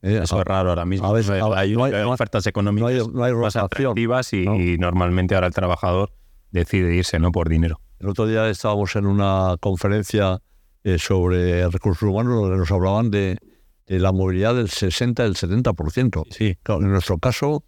¿Eh? 0.02 0.20
Eso 0.24 0.40
es 0.40 0.46
raro 0.46 0.70
ahora 0.70 0.86
mismo. 0.86 1.08
A 1.08 1.14
veces, 1.14 1.42
hay, 1.42 1.76
ofertas 1.76 2.46
económicas 2.48 3.08
no 3.10 3.24
hay, 3.24 3.34
más 3.34 3.56
atractivas 3.56 4.32
y, 4.34 4.78
normalmente 4.78 5.36
ahora 5.36 5.48
el 5.48 5.54
trabajador 5.54 6.14
decide 6.52 6.96
irse 6.96 7.20
no 7.20 7.32
por 7.32 7.50
dinero. 7.50 7.82
El 8.00 8.10
otro 8.10 8.28
día 8.28 8.48
estábamos 8.50 8.96
en 8.96 9.08
una 9.08 9.56
conferencia 9.60 10.42
eh, 10.84 11.00
sobre 11.00 11.68
recursos 11.70 12.08
humanos 12.08 12.36
donde 12.36 12.58
nos 12.58 12.72
hablaban 12.72 13.10
de, 13.10 13.40
de 13.88 14.00
la 14.00 14.12
movilidad 14.12 14.56
del 14.56 14.70
60 14.70 15.24
del 15.24 15.36
70%. 15.36 16.24
Sí. 16.30 16.58
en 16.66 16.92
nuestro 16.92 17.18
caso 17.18 17.64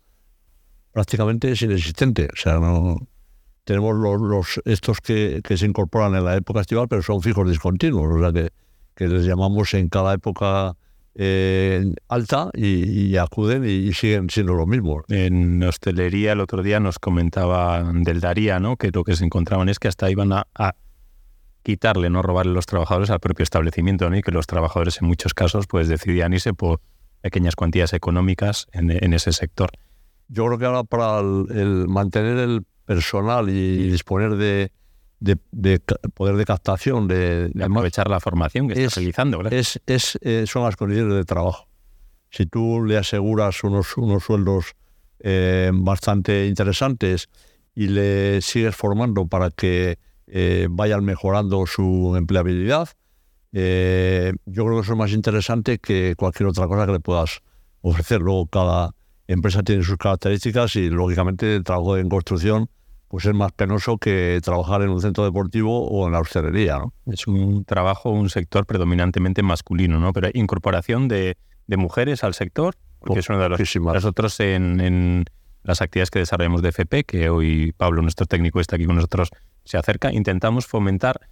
prácticamente 0.92 1.52
es 1.52 1.62
inexistente. 1.62 2.28
O 2.32 2.36
sea, 2.36 2.60
no 2.60 3.08
tenemos 3.68 3.98
los, 3.98 4.62
estos 4.64 5.02
que, 5.02 5.42
se 5.46 5.66
incorporan 5.66 6.16
en 6.16 6.24
la 6.24 6.38
época 6.38 6.62
estival, 6.62 6.88
pero 6.88 7.02
son 7.02 7.22
fijos 7.22 7.50
discontinuos, 7.50 8.16
o 8.16 8.20
sea 8.22 8.32
que, 8.32 8.50
que 8.96 9.10
les 9.10 9.26
llamamos 9.26 9.74
en 9.74 9.90
cada 9.90 10.14
época 10.14 10.78
eh, 11.16 11.94
alta 12.08 12.50
y, 12.54 13.18
acuden 13.18 13.66
y, 13.66 13.92
siguen 13.92 14.30
siendo 14.30 14.54
lo 14.54 14.66
mismo. 14.68 15.04
En 15.10 15.62
hostelería 15.64 16.32
el 16.32 16.40
otro 16.40 16.64
día 16.64 16.80
nos 16.80 16.98
comentaba 16.98 17.84
del 17.94 18.22
Daría, 18.22 18.62
¿no? 18.62 18.78
que 18.78 18.90
lo 18.94 19.04
que 19.04 19.18
se 19.18 19.26
encontraban 19.26 19.68
es 19.68 19.80
que 19.80 19.90
hasta 19.90 20.10
iban 20.10 20.32
a, 20.32 20.46
quitarle, 21.62 22.10
no 22.10 22.22
robarle 22.22 22.54
los 22.54 22.68
trabajadores 22.68 23.10
al 23.10 23.20
propio 23.20 23.44
establecimiento, 23.44 24.10
¿no? 24.10 24.16
y 24.16 24.22
que 24.22 24.32
los 24.32 24.48
trabajadores 24.48 25.02
en 25.02 25.10
muchos 25.10 25.34
casos 25.34 25.68
pues 25.68 25.90
decidían 25.90 26.32
irse 26.32 26.54
por 26.54 26.80
pequeñas 27.20 27.58
cuantías 27.58 27.92
económicas 27.92 28.68
en, 28.72 29.14
ese 29.14 29.34
sector. 29.34 29.72
Yo 30.30 30.46
creo 30.46 30.58
que 30.58 30.66
ahora 30.66 30.86
para 30.86 31.20
el 31.20 31.90
mantener 31.90 32.38
el 32.38 32.66
personal 32.88 33.50
y, 33.50 33.90
disponer 33.90 34.38
de, 34.38 34.72
de, 35.20 35.80
poder 36.16 36.38
de 36.38 36.46
captación, 36.46 37.08
de, 37.08 37.52
aprovechar 37.62 38.10
la 38.10 38.20
formación 38.20 38.68
que 38.68 38.82
estás 38.82 38.96
realizando. 38.96 39.42
Es, 39.50 39.80
es, 39.86 40.18
eh, 40.22 40.46
son 40.48 40.64
las 40.64 40.78
condiciones 40.78 41.14
de 41.14 41.26
trabajo. 41.26 41.68
Si 42.32 42.46
tú 42.46 42.84
le 42.84 42.98
aseguras 42.98 43.64
unos, 43.64 43.98
unos 43.98 44.24
sueldos 44.24 44.74
eh, 45.20 45.70
bastante 45.74 46.48
interesantes 46.48 47.30
y 47.76 47.88
le 47.88 48.42
sigues 48.42 48.76
formando 48.76 49.28
para 49.28 49.52
que 49.52 50.00
eh, 50.28 50.68
vayan 50.70 51.04
mejorando 51.04 51.66
su 51.68 52.16
empleabilidad, 52.18 52.90
yo 53.52 54.66
creo 54.66 54.76
que 54.76 54.82
eso 54.82 54.94
es 54.94 54.98
más 54.98 55.12
interesante 55.12 55.80
que 55.80 56.14
cualquier 56.16 56.48
otra 56.48 56.68
cosa 56.68 56.86
que 56.86 56.92
le 56.92 57.00
puedas 57.00 57.42
ofrecer. 57.82 58.22
Luego 58.22 58.46
cada 58.46 58.94
empresa 59.28 59.64
tiene 59.64 59.84
sus 59.84 59.98
características 59.98 60.76
y 60.76 60.90
lógicamente 60.90 61.56
el 61.56 61.64
trabajo 61.64 61.98
en 61.98 62.08
construcción 62.08 62.70
pues 63.08 63.26
es 63.26 63.34
más 63.34 63.52
penoso 63.54 63.98
que 63.98 64.40
trabajar 64.44 64.82
en 64.82 64.90
un 64.90 65.02
centro 65.02 65.24
deportivo 65.24 65.88
o 65.88 66.08
en 66.08 66.14
la 66.14 66.20
hostelería. 66.20 66.78
¿no? 66.78 66.94
Es 67.06 67.28
un 67.28 67.64
trabajo, 67.64 68.10
un 68.10 68.30
sector 68.30 68.66
predominantemente 68.66 69.44
masculino, 69.44 70.00
¿no? 70.00 70.12
Pero 70.14 70.30
incorporación 70.34 71.08
de, 71.08 71.38
mujeres 71.68 72.24
al 72.24 72.34
sector, 72.34 72.76
porque 73.00 73.20
es 73.20 73.30
uno 73.30 73.40
de 73.40 73.50
los 73.50 73.76
nosotros 73.76 74.40
en, 74.40 74.80
en, 74.80 75.26
las 75.64 75.82
actividades 75.82 76.12
que 76.12 76.20
desarrollamos 76.20 76.62
de 76.62 76.70
FP, 76.70 77.04
que 77.04 77.30
hoy 77.30 77.74
Pablo, 77.74 78.02
nuestro 78.02 78.26
técnico, 78.26 78.62
está 78.62 78.78
aquí 78.78 78.86
con 78.86 78.96
nosotros, 78.96 79.30
se 79.66 79.78
acerca, 79.78 80.14
intentamos 80.14 80.66
fomentar, 80.66 81.30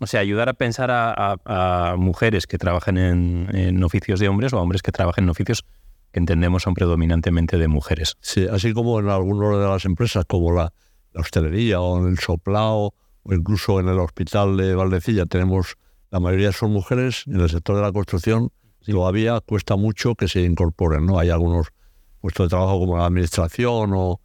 o 0.00 0.06
sea, 0.06 0.20
ayudar 0.20 0.48
a 0.48 0.54
pensar 0.54 0.90
a, 0.92 1.94
mujeres 1.98 2.46
que 2.46 2.56
trabajen 2.56 2.98
en, 2.98 3.48
en 3.52 3.82
oficios 3.82 4.20
de 4.20 4.28
hombres 4.28 4.52
o 4.52 4.58
a 4.58 4.62
hombres 4.62 4.82
que 4.82 4.92
trabajen 4.92 5.24
en 5.24 5.30
oficios 5.30 5.64
que 6.12 6.20
entendemos 6.20 6.62
son 6.62 6.74
predominantemente 6.74 7.58
de 7.58 7.66
mujeres. 7.66 8.16
Sí, 8.20 8.46
así 8.50 8.72
como 8.72 9.00
en 9.00 9.08
algunas 9.08 9.58
de 9.58 9.66
las 9.66 9.84
empresas, 9.84 10.24
como 10.24 10.52
la 10.52 10.72
la 11.14 11.20
hostelería 11.20 11.80
o 11.80 11.98
en 11.98 12.08
el 12.08 12.18
soplao 12.18 12.92
o 13.22 13.32
incluso 13.32 13.80
en 13.80 13.88
el 13.88 13.98
hospital 13.98 14.56
de 14.56 14.74
Valdecilla 14.74 15.24
tenemos, 15.24 15.76
la 16.10 16.20
mayoría 16.20 16.52
son 16.52 16.72
mujeres, 16.72 17.24
en 17.26 17.40
el 17.40 17.48
sector 17.48 17.76
de 17.76 17.82
la 17.82 17.92
construcción 17.92 18.50
todavía 18.92 19.40
cuesta 19.40 19.76
mucho 19.76 20.14
que 20.14 20.28
se 20.28 20.42
incorporen, 20.42 21.06
¿no? 21.06 21.18
Hay 21.18 21.30
algunos 21.30 21.68
puestos 22.20 22.46
de 22.46 22.50
trabajo 22.50 22.78
como 22.78 22.98
la 22.98 23.06
administración 23.06 23.92
o 23.94 24.20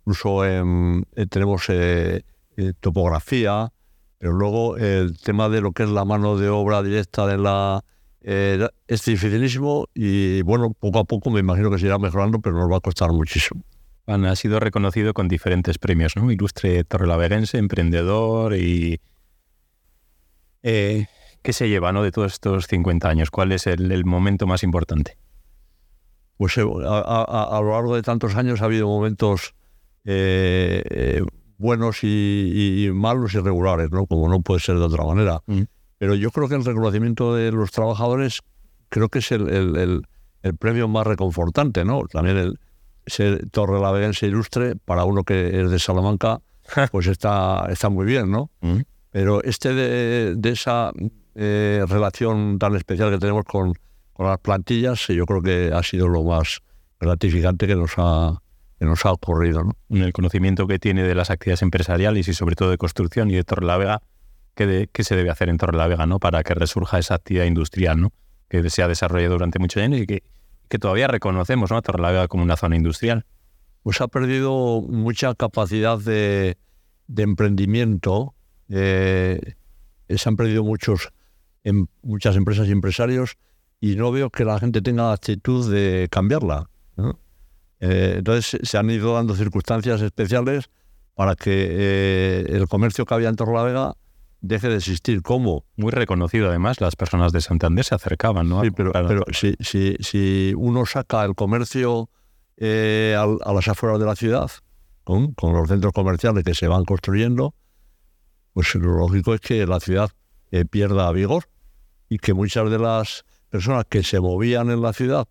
incluso 0.00 0.44
en, 0.44 1.06
eh, 1.16 1.26
tenemos 1.26 1.68
eh, 1.68 2.22
eh, 2.56 2.72
topografía, 2.80 3.72
pero 4.18 4.32
luego 4.32 4.76
el 4.76 5.18
tema 5.18 5.48
de 5.48 5.60
lo 5.60 5.72
que 5.72 5.84
es 5.84 5.88
la 5.88 6.04
mano 6.04 6.36
de 6.36 6.48
obra 6.48 6.82
directa 6.82 7.26
de 7.26 7.38
la 7.38 7.84
es 8.24 9.04
dificilísimo 9.04 9.88
y 9.94 10.42
bueno, 10.42 10.72
poco 10.78 11.00
a 11.00 11.04
poco 11.04 11.28
me 11.30 11.40
imagino 11.40 11.72
que 11.72 11.78
se 11.80 11.86
irá 11.86 11.98
mejorando, 11.98 12.38
pero 12.40 12.56
nos 12.56 12.70
va 12.70 12.76
a 12.76 12.80
costar 12.80 13.10
muchísimo 13.10 13.62
ha 14.06 14.36
sido 14.36 14.60
reconocido 14.60 15.14
con 15.14 15.28
diferentes 15.28 15.78
premios, 15.78 16.16
¿no? 16.16 16.30
Ilustre 16.30 16.84
Torrelaverense, 16.84 17.58
emprendedor 17.58 18.56
y... 18.56 19.00
Eh, 20.62 21.06
¿Qué 21.42 21.52
se 21.52 21.68
lleva 21.68 21.92
¿no? 21.92 22.04
de 22.04 22.12
todos 22.12 22.34
estos 22.34 22.68
50 22.68 23.08
años? 23.08 23.30
¿Cuál 23.30 23.50
es 23.50 23.66
el, 23.66 24.04
momento 24.04 24.46
más 24.46 24.62
importante? 24.62 25.18
Pues 26.36 26.56
eh, 26.56 26.62
a, 26.62 27.60
lo 27.60 27.70
largo 27.72 27.96
de 27.96 28.02
tantos 28.02 28.36
años 28.36 28.62
ha 28.62 28.66
habido 28.66 28.86
momentos 28.86 29.54
eh, 30.04 31.20
buenos 31.58 32.04
y, 32.04 32.90
malos 32.92 33.34
y 33.34 33.40
regulares, 33.40 33.90
¿no? 33.90 34.06
Como 34.06 34.28
no 34.28 34.40
puede 34.40 34.60
ser 34.60 34.76
de 34.76 34.84
otra 34.84 35.04
manera. 35.04 35.40
Mm. 35.46 35.62
Pero 35.98 36.14
yo 36.14 36.30
creo 36.30 36.48
que 36.48 36.54
el 36.54 36.64
reconocimiento 36.64 37.34
de 37.34 37.50
los 37.50 37.72
trabajadores 37.72 38.40
creo 38.88 39.08
que 39.08 39.18
es 39.18 39.32
el, 39.32 40.04
el 40.42 40.56
premio 40.56 40.86
más 40.86 41.06
reconfortante, 41.06 41.84
¿no? 41.84 42.02
También 42.06 42.36
el, 42.36 42.58
ser 43.06 43.48
torrelaverense 43.50 44.26
ilustre, 44.26 44.76
para 44.76 45.04
uno 45.04 45.24
que 45.24 45.62
es 45.62 45.70
de 45.70 45.78
Salamanca, 45.78 46.40
pues 46.90 47.06
está, 47.06 47.66
está 47.70 47.88
muy 47.88 48.06
bien, 48.06 48.30
¿no? 48.30 48.50
Mm. 48.60 48.80
Pero 49.10 49.42
este 49.42 49.74
de, 49.74 50.50
esa 50.50 50.90
eh, 51.34 51.84
relación 51.86 52.58
tan 52.58 52.74
especial 52.76 53.10
que 53.10 53.18
tenemos 53.18 53.44
con, 53.44 53.74
con, 54.12 54.26
las 54.26 54.38
plantillas, 54.38 55.06
yo 55.08 55.26
creo 55.26 55.42
que 55.42 55.70
ha 55.74 55.82
sido 55.82 56.08
lo 56.08 56.22
más 56.22 56.60
gratificante 56.98 57.66
que 57.66 57.76
nos 57.76 57.92
ha, 57.98 58.40
que 58.78 58.86
nos 58.86 59.04
ha 59.04 59.12
ocurrido, 59.12 59.64
¿no? 59.64 59.76
El 59.90 60.12
conocimiento 60.12 60.66
que 60.66 60.78
tiene 60.78 61.02
de 61.02 61.14
las 61.14 61.30
actividades 61.30 61.62
empresariales 61.62 62.26
y 62.28 62.34
sobre 62.34 62.56
todo 62.56 62.70
de 62.70 62.78
construcción 62.78 63.30
y 63.30 63.34
de 63.34 63.44
Torrelavega, 63.44 64.02
¿qué, 64.54 64.88
qué 64.90 65.04
se 65.04 65.14
debe 65.14 65.30
hacer 65.30 65.50
en 65.50 65.58
Torrelavega, 65.58 66.06
¿no? 66.06 66.18
Para 66.18 66.42
que 66.42 66.54
resurja 66.54 66.98
esa 66.98 67.16
actividad 67.16 67.44
industrial, 67.44 68.00
¿no? 68.00 68.12
Que 68.48 68.68
se 68.70 68.82
ha 68.82 68.88
desarrollado 68.88 69.34
durante 69.34 69.58
muchos 69.58 69.82
años 69.82 70.00
y 70.00 70.06
que 70.06 70.22
que 70.72 70.78
todavía 70.78 71.06
reconocemos 71.06 71.70
¿no? 71.70 71.82
Torrelavega 71.82 72.28
como 72.28 72.44
una 72.44 72.56
zona 72.56 72.76
industrial. 72.76 73.26
Pues 73.82 74.00
ha 74.00 74.08
perdido 74.08 74.80
mucha 74.80 75.34
capacidad 75.34 75.98
de, 75.98 76.56
emprendimiento. 77.14 78.34
Eh, 78.70 79.38
se 80.08 80.28
han 80.30 80.36
perdido 80.36 80.64
muchos, 80.64 81.12
en 81.62 81.90
muchas 82.00 82.36
empresas 82.36 82.68
y 82.68 82.70
empresarios 82.70 83.36
y 83.80 83.96
no 83.96 84.12
veo 84.12 84.30
que 84.30 84.46
la 84.46 84.58
gente 84.58 84.80
tenga 84.80 85.02
la 85.08 85.12
actitud 85.12 85.70
de 85.70 86.08
cambiarla. 86.10 86.70
Eh, 87.80 88.14
entonces 88.16 88.58
se 88.62 88.78
han 88.78 88.88
ido 88.88 89.12
dando 89.12 89.34
circunstancias 89.34 90.00
especiales 90.00 90.70
para 91.12 91.34
que 91.34 91.50
eh, 91.68 92.46
el 92.48 92.66
comercio 92.66 93.04
que 93.04 93.12
había 93.12 93.28
en 93.28 93.36
Torrelavega 93.36 93.92
deje 94.42 94.68
de 94.68 94.76
existir. 94.76 95.22
¿Cómo? 95.22 95.64
Muy 95.76 95.90
reconocido 95.90 96.48
además, 96.48 96.80
las 96.80 96.96
personas 96.96 97.32
de 97.32 97.40
Santander 97.40 97.84
se 97.84 97.94
acercaban, 97.94 98.48
¿no? 98.48 98.62
Sí, 98.62 98.70
pero, 98.70 98.92
pero 98.92 99.24
si, 99.32 99.54
si, 99.60 99.96
si, 100.00 100.52
uno 100.56 100.84
saca 100.84 101.24
el 101.24 101.34
comercio 101.34 102.10
eh, 102.58 103.16
a, 103.16 103.52
las 103.52 103.68
afueras 103.68 103.98
de 103.98 104.06
la 104.06 104.16
ciudad, 104.16 104.50
con, 105.04 105.32
con 105.32 105.54
los 105.54 105.68
centros 105.68 105.92
comerciales 105.92 106.44
que 106.44 106.54
se 106.54 106.68
van 106.68 106.84
construyendo, 106.84 107.54
pues 108.52 108.74
lo 108.74 108.98
lógico 108.98 109.32
es 109.34 109.40
que 109.40 109.66
la 109.66 109.80
ciudad 109.80 110.10
eh, 110.50 110.64
pierda 110.64 111.10
vigor 111.12 111.48
y 112.08 112.18
que 112.18 112.34
muchas 112.34 112.70
de 112.70 112.78
las 112.78 113.24
personas 113.48 113.86
que 113.88 114.02
se 114.02 114.20
movían 114.20 114.70
en 114.70 114.82
la 114.82 114.92
ciudad 114.92 115.26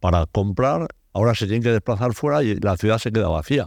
para 0.00 0.26
comprar 0.26 0.88
ahora 1.12 1.34
se 1.34 1.46
tienen 1.46 1.62
que 1.62 1.70
desplazar 1.70 2.12
fuera 2.14 2.42
y 2.42 2.56
la 2.56 2.76
ciudad 2.76 2.98
se 2.98 3.12
queda 3.12 3.28
vacía. 3.28 3.66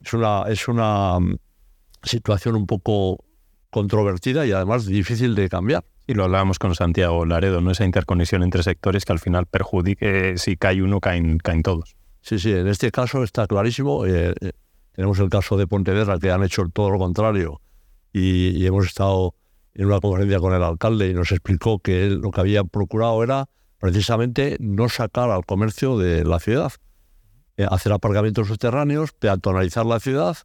Es 0.00 0.12
una, 0.12 0.44
es 0.48 0.68
una 0.68 1.18
mm, 1.18 1.36
situación 2.02 2.54
un 2.54 2.66
poco 2.66 3.24
controvertida 3.70 4.46
y 4.46 4.52
además 4.52 4.86
difícil 4.86 5.34
de 5.34 5.48
cambiar. 5.48 5.84
Y 6.06 6.14
lo 6.14 6.24
hablábamos 6.24 6.58
con 6.58 6.74
Santiago 6.74 7.26
Laredo, 7.26 7.60
¿no? 7.60 7.70
Esa 7.70 7.84
interconexión 7.84 8.42
entre 8.42 8.62
sectores 8.62 9.04
que 9.04 9.12
al 9.12 9.18
final 9.18 9.46
perjudique, 9.46 10.38
si 10.38 10.56
cae 10.56 10.82
uno, 10.82 11.00
caen, 11.00 11.38
caen 11.38 11.62
todos. 11.62 11.96
Sí, 12.22 12.38
sí, 12.38 12.52
en 12.52 12.66
este 12.66 12.90
caso 12.90 13.22
está 13.22 13.46
clarísimo. 13.46 14.06
Eh, 14.06 14.34
eh, 14.40 14.52
tenemos 14.92 15.18
el 15.18 15.28
caso 15.28 15.56
de 15.56 15.66
Pontevedra, 15.66 16.18
que 16.18 16.30
han 16.30 16.42
hecho 16.42 16.64
todo 16.72 16.90
lo 16.90 16.98
contrario. 16.98 17.60
Y, 18.12 18.66
hemos 18.66 18.86
estado 18.86 19.34
en 19.74 19.86
una 19.86 20.00
conferencia 20.00 20.40
con 20.40 20.54
el 20.54 20.62
alcalde 20.62 21.08
y 21.08 21.14
nos 21.14 21.30
explicó 21.30 21.78
que 21.78 22.06
él 22.06 22.20
lo 22.20 22.30
que 22.30 22.40
había 22.40 22.64
procurado 22.64 23.22
era 23.22 23.48
precisamente 23.78 24.56
no 24.60 24.88
sacar 24.88 25.30
al 25.30 25.44
comercio 25.44 25.98
de 25.98 26.24
la 26.24 26.40
ciudad, 26.40 26.72
eh, 27.58 27.66
hacer 27.70 27.92
aparcamientos 27.92 28.48
subterráneos, 28.48 29.12
peatonalizar 29.12 29.86
la 29.86 30.00
ciudad 30.00 30.38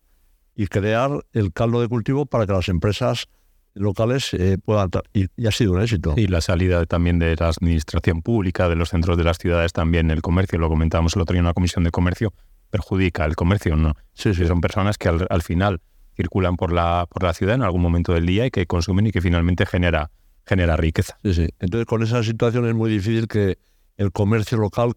y 0.56 0.68
crear 0.68 1.26
el 1.34 1.52
caldo 1.54 1.82
de 1.82 1.88
cultivo 1.88 2.26
para 2.26 2.46
que 2.46 2.54
las 2.54 2.70
empresas 2.70 3.28
locales 3.74 4.34
eh, 4.34 4.58
puedan... 4.64 4.90
Y, 5.14 5.28
y, 5.36 5.48
ha 5.48 5.52
sido 5.52 5.74
un 5.74 5.82
éxito. 5.82 6.14
Y 6.16 6.28
la 6.28 6.42
salida 6.42 6.86
también 6.86 7.20
de 7.20 7.36
la 7.36 7.50
administración 7.50 8.22
pública, 8.22 8.70
de 8.70 8.76
los 8.76 8.90
centros 8.90 9.18
de 9.18 9.24
las 9.24 9.38
ciudades 9.38 9.74
también, 9.74 10.12
el 10.12 10.22
comercio, 10.22 10.60
lo 10.60 10.70
comentábamos 10.70 11.16
el 11.16 11.22
otro 11.24 11.34
día 11.34 11.40
en 11.40 11.46
una 11.46 11.54
comisión 11.54 11.84
de 11.84 11.92
comercio, 11.92 12.34
perjudica 12.70 13.26
el 13.26 13.36
comercio, 13.36 13.76
¿no? 13.76 13.96
Sí, 14.14 14.34
sí. 14.34 14.46
Son 14.46 14.62
personas 14.62 14.98
que 14.98 15.08
al, 15.08 15.42
final 15.42 15.82
circulan 16.16 16.56
por 16.56 16.72
la, 16.72 17.08
por 17.10 17.24
la 17.24 17.34
ciudad 17.34 17.56
en 17.56 17.64
algún 17.64 17.82
momento 17.82 18.14
del 18.14 18.26
día 18.26 18.46
y 18.46 18.52
que 18.52 18.66
consumen 18.68 19.08
y 19.08 19.12
que 19.12 19.22
finalmente 19.22 19.66
genera, 19.66 20.12
genera 20.46 20.78
riqueza. 20.78 21.18
Sí, 21.24 21.34
sí. 21.34 21.50
Entonces 21.60 21.86
con 21.86 22.04
esa 22.04 22.24
situación 22.24 22.68
es 22.68 22.76
muy 22.76 22.90
difícil 22.92 23.28
que 23.28 23.58
el 23.98 24.12
comercio 24.12 24.58
local 24.58 24.94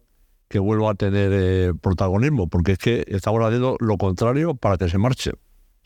que 0.47 0.59
vuelva 0.59 0.91
a 0.91 0.95
tener 0.95 1.31
eh, 1.33 1.73
protagonismo, 1.79 2.47
porque 2.47 2.73
es 2.73 2.77
que 2.77 3.03
estamos 3.07 3.43
haciendo 3.43 3.75
lo 3.79 3.97
contrario 3.97 4.55
para 4.55 4.77
que 4.77 4.89
se 4.89 4.97
marche. 4.97 5.31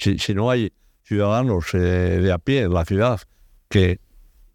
Si, 0.01 0.17
si 0.17 0.33
no 0.33 0.49
hay 0.49 0.73
ciudadanos 1.03 1.73
eh, 1.73 1.77
de 1.77 2.31
a 2.31 2.39
pie 2.39 2.63
en 2.63 2.73
la 2.73 2.85
ciudad 2.85 3.21
que 3.69 3.99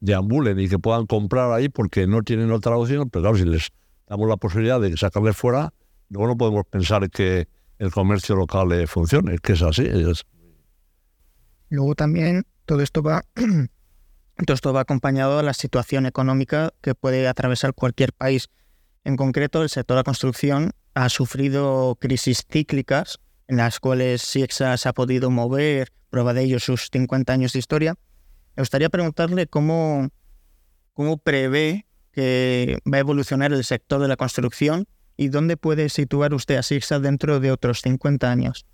deambulen 0.01 0.59
y 0.59 0.69
que 0.69 0.79
puedan 0.79 1.07
comprar 1.07 1.53
ahí 1.53 1.69
porque 1.69 2.07
no 2.07 2.23
tienen 2.23 2.51
otra 2.51 2.77
opción, 2.77 3.11
pero 3.11 3.23
claro, 3.23 3.37
si 3.37 3.45
les 3.45 3.71
damos 4.09 4.29
la 4.29 4.37
posibilidad 4.37 4.81
de 4.81 4.97
sacarles 4.97 5.37
fuera, 5.37 5.73
luego 6.09 6.29
no 6.29 6.37
podemos 6.37 6.65
pensar 6.67 7.09
que 7.11 7.49
el 7.79 7.93
comercio 7.93 8.35
local 8.35 8.73
eh, 8.73 8.87
funcione, 8.87 9.39
que 9.39 9.53
es 9.53 9.63
así. 9.63 9.87
Luego 11.69 11.95
también 11.95 12.45
todo 12.65 12.81
esto 12.81 13.03
va 13.03 13.23
todo 14.47 14.55
esto 14.55 14.73
va 14.73 14.81
acompañado 14.81 15.39
a 15.39 15.43
la 15.43 15.55
situación 15.55 16.07
económica 16.07 16.73
que 16.81 16.95
puede 16.95 17.29
atravesar 17.29 17.75
cualquier 17.75 18.13
país. 18.13 18.49
En 19.05 19.17
concreto, 19.17 19.63
el 19.63 19.69
sector 19.69 19.95
de 19.95 20.01
la 20.01 20.05
construcción 20.05 20.73
ha 20.95 21.09
sufrido 21.09 21.97
crisis 22.01 22.45
cíclicas 22.51 23.21
en 23.49 23.57
las 23.57 23.81
cuales 23.81 24.23
SIEXA 24.23 24.77
se 24.77 24.89
ha 24.89 24.93
podido 24.93 25.31
mover, 25.31 25.93
prueba 26.11 26.35
de 26.35 26.43
ello 26.43 26.59
sus 26.59 26.89
50 26.91 27.33
años 27.33 27.53
de 27.53 27.59
historia. 27.59 27.95
Me 28.57 28.63
gustaría 28.63 28.89
preguntarle 28.89 29.47
cómo, 29.47 30.09
cómo 30.93 31.19
prevé 31.19 31.87
que 32.13 32.79
va 32.91 32.97
a 32.97 33.01
evolucionar 33.01 33.53
el 33.53 33.65
sector 33.65 34.01
de 34.01 34.09
la 34.09 34.17
construcción 34.17 34.87
y 35.17 35.29
dónde 35.29 35.57
puede 35.57 35.89
situar 35.89 36.35
usted 36.35 36.57
a 36.57 36.63
SIEXA 36.63 36.99
dentro 37.01 37.41
de 37.41 37.53
otros 37.53 37.83
50 37.83 38.31
años. 38.31 38.67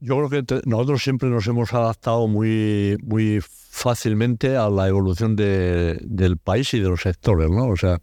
Yo 0.00 0.16
creo 0.18 0.44
que 0.44 0.60
nosotros 0.66 1.02
siempre 1.02 1.30
nos 1.30 1.46
hemos 1.46 1.72
adaptado 1.72 2.28
muy, 2.28 2.98
muy 3.02 3.40
fácilmente 3.42 4.56
a 4.56 4.68
la 4.68 4.86
evolución 4.86 5.34
del 5.34 6.36
país 6.42 6.74
y 6.74 6.80
de 6.80 6.88
los 6.90 7.00
sectores, 7.00 7.50
¿no? 7.50 7.68
O 7.68 7.76
sea, 7.76 8.00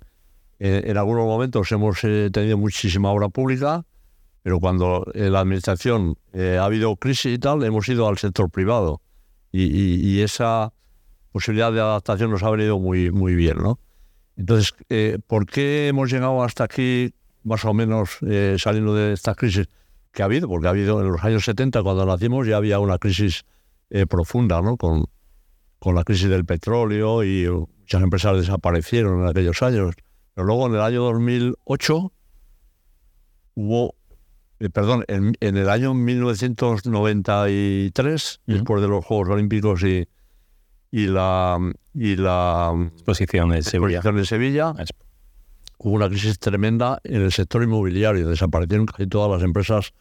en, 0.58 0.98
algunos 0.98 1.26
momentos 1.26 1.72
hemos 1.72 2.04
eh, 2.04 2.30
tenido 2.32 2.58
muchísima 2.58 3.12
obra 3.12 3.30
pública, 3.30 3.86
pero 4.44 4.60
cuando 4.60 5.06
en 5.14 5.34
la 5.34 5.42
administración 5.42 6.18
eh, 6.34 6.58
ha 6.60 6.66
habido 6.66 6.96
crisis 6.96 7.34
y 7.34 7.38
tal, 7.38 7.64
hemos 7.64 7.88
ido 7.90 8.08
al 8.08 8.18
sector 8.18 8.50
privado. 8.50 9.02
Y, 9.54 10.22
esa 10.22 10.72
posibilidad 11.32 11.74
de 11.74 11.82
adaptación 11.82 12.32
nos 12.32 12.42
ha 12.44 12.50
venido 12.50 12.80
muy, 12.80 13.12
muy 13.12 13.36
bien, 13.36 13.58
¿no? 13.58 13.80
Entonces, 14.38 14.74
eh, 14.90 15.20
¿por 15.28 15.46
qué 15.46 15.90
hemos 15.90 16.10
llegado 16.10 16.42
hasta 16.42 16.64
aquí, 16.64 17.14
más 17.44 17.66
o 17.66 17.74
menos, 17.74 18.18
eh, 18.22 18.56
saliendo 18.58 18.96
de 18.96 19.12
esta 19.12 19.36
crisis 19.36 19.68
que 20.14 20.22
ha 20.22 20.26
habido? 20.26 20.48
Porque 20.48 20.68
ha 20.68 20.70
habido 20.70 21.02
en 21.02 21.12
los 21.12 21.24
años 21.24 21.44
70, 21.44 21.84
cuando 21.84 22.06
nacimos, 22.06 22.48
ya 22.48 22.58
había 22.58 22.80
una 22.80 22.98
crisis 22.98 23.44
profunda, 24.08 24.62
¿no? 24.62 24.78
Con, 24.78 25.04
con 25.80 25.96
la 25.96 26.06
crisis 26.06 26.30
del 26.30 26.46
petróleo 26.46 27.26
y 27.26 27.46
muchas 27.50 28.02
empresas 28.02 28.38
desaparecieron 28.38 29.22
en 29.22 29.28
aquellos 29.28 29.62
años. 29.62 29.96
Pero 30.34 30.48
luego, 30.48 30.68
en 30.68 30.76
el 30.76 30.82
año 30.82 31.02
2008, 31.04 32.14
hubo 33.56 33.96
eh, 34.62 34.70
perdón, 34.70 35.04
en, 35.08 35.36
el 35.40 35.70
año 35.70 35.96
1993, 35.96 38.42
después 38.46 38.82
de 38.82 38.88
los 38.88 39.04
Juegos 39.04 39.30
Olímpicos 39.30 39.82
y, 39.82 40.08
y 40.92 41.08
la, 41.08 41.58
y 41.96 42.16
la 42.16 42.72
exposición 42.94 43.50
de 43.50 43.64
Sevilla, 43.64 44.02
de 44.02 44.26
Sevilla 44.26 44.76
hubo 45.80 45.96
una 45.96 46.08
crisis 46.10 46.38
tremenda 46.38 47.00
en 47.04 47.24
el 47.24 47.32
sector 47.32 47.64
inmobiliario. 47.64 48.30
Desaparecieron 48.30 48.86
casi 48.86 49.08
todas 49.08 49.32
las 49.32 49.42
empresas 49.44 49.94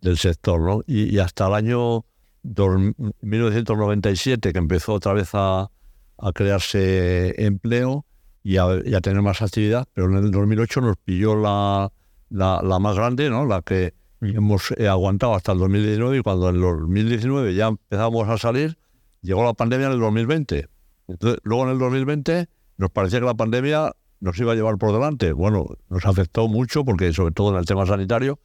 del 0.00 0.16
sector. 0.16 0.62
¿no? 0.62 0.82
Y, 0.86 1.18
hasta 1.18 1.48
el 1.48 1.54
año 1.54 2.06
1997, 2.42 4.54
que 4.54 4.58
empezó 4.58 4.94
otra 4.94 5.12
vez 5.12 5.28
a, 5.34 5.70
a 6.16 6.32
crearse 6.32 7.34
empleo 7.44 8.06
y 8.42 8.56
a, 8.56 8.80
tener 9.02 9.20
más 9.20 9.42
actividad, 9.42 9.86
pero 9.92 10.06
en 10.06 10.16
el 10.16 10.30
2008 10.30 10.80
nos 10.80 10.96
pilló 10.96 11.36
la, 11.36 11.92
la, 12.30 12.62
la 12.62 12.78
más 12.78 12.96
grande, 12.96 13.28
¿no? 13.28 13.44
la 13.44 13.60
que 13.60 13.92
Hemos 14.20 14.72
eh, 14.76 14.88
aguantado 14.88 15.34
hasta 15.34 15.52
el 15.52 15.58
2019 15.58 16.18
y 16.18 16.22
cuando 16.22 16.48
en 16.48 16.56
el 16.56 16.62
2019 16.62 17.54
ya 17.54 17.68
empezamos 17.68 18.28
a 18.28 18.38
salir, 18.38 18.78
llegó 19.20 19.44
la 19.44 19.52
pandemia 19.52 19.86
en 19.88 19.92
el 19.92 20.00
2020. 20.00 20.68
Entonces, 21.08 21.40
luego 21.44 21.64
en 21.64 21.70
el 21.70 21.78
2020 21.78 22.48
nos 22.78 22.90
parecía 22.90 23.20
que 23.20 23.26
la 23.26 23.34
pandemia 23.34 23.92
nos 24.20 24.38
iba 24.38 24.52
a 24.52 24.54
llevar 24.54 24.78
por 24.78 24.92
delante. 24.92 25.32
Bueno, 25.32 25.66
nos 25.88 26.04
afectó 26.06 26.48
mucho 26.48 26.84
porque 26.84 27.12
sobre 27.12 27.32
todo 27.32 27.50
en 27.50 27.56
el 27.58 27.66
tema 27.66 27.86
sanitario, 27.86 28.40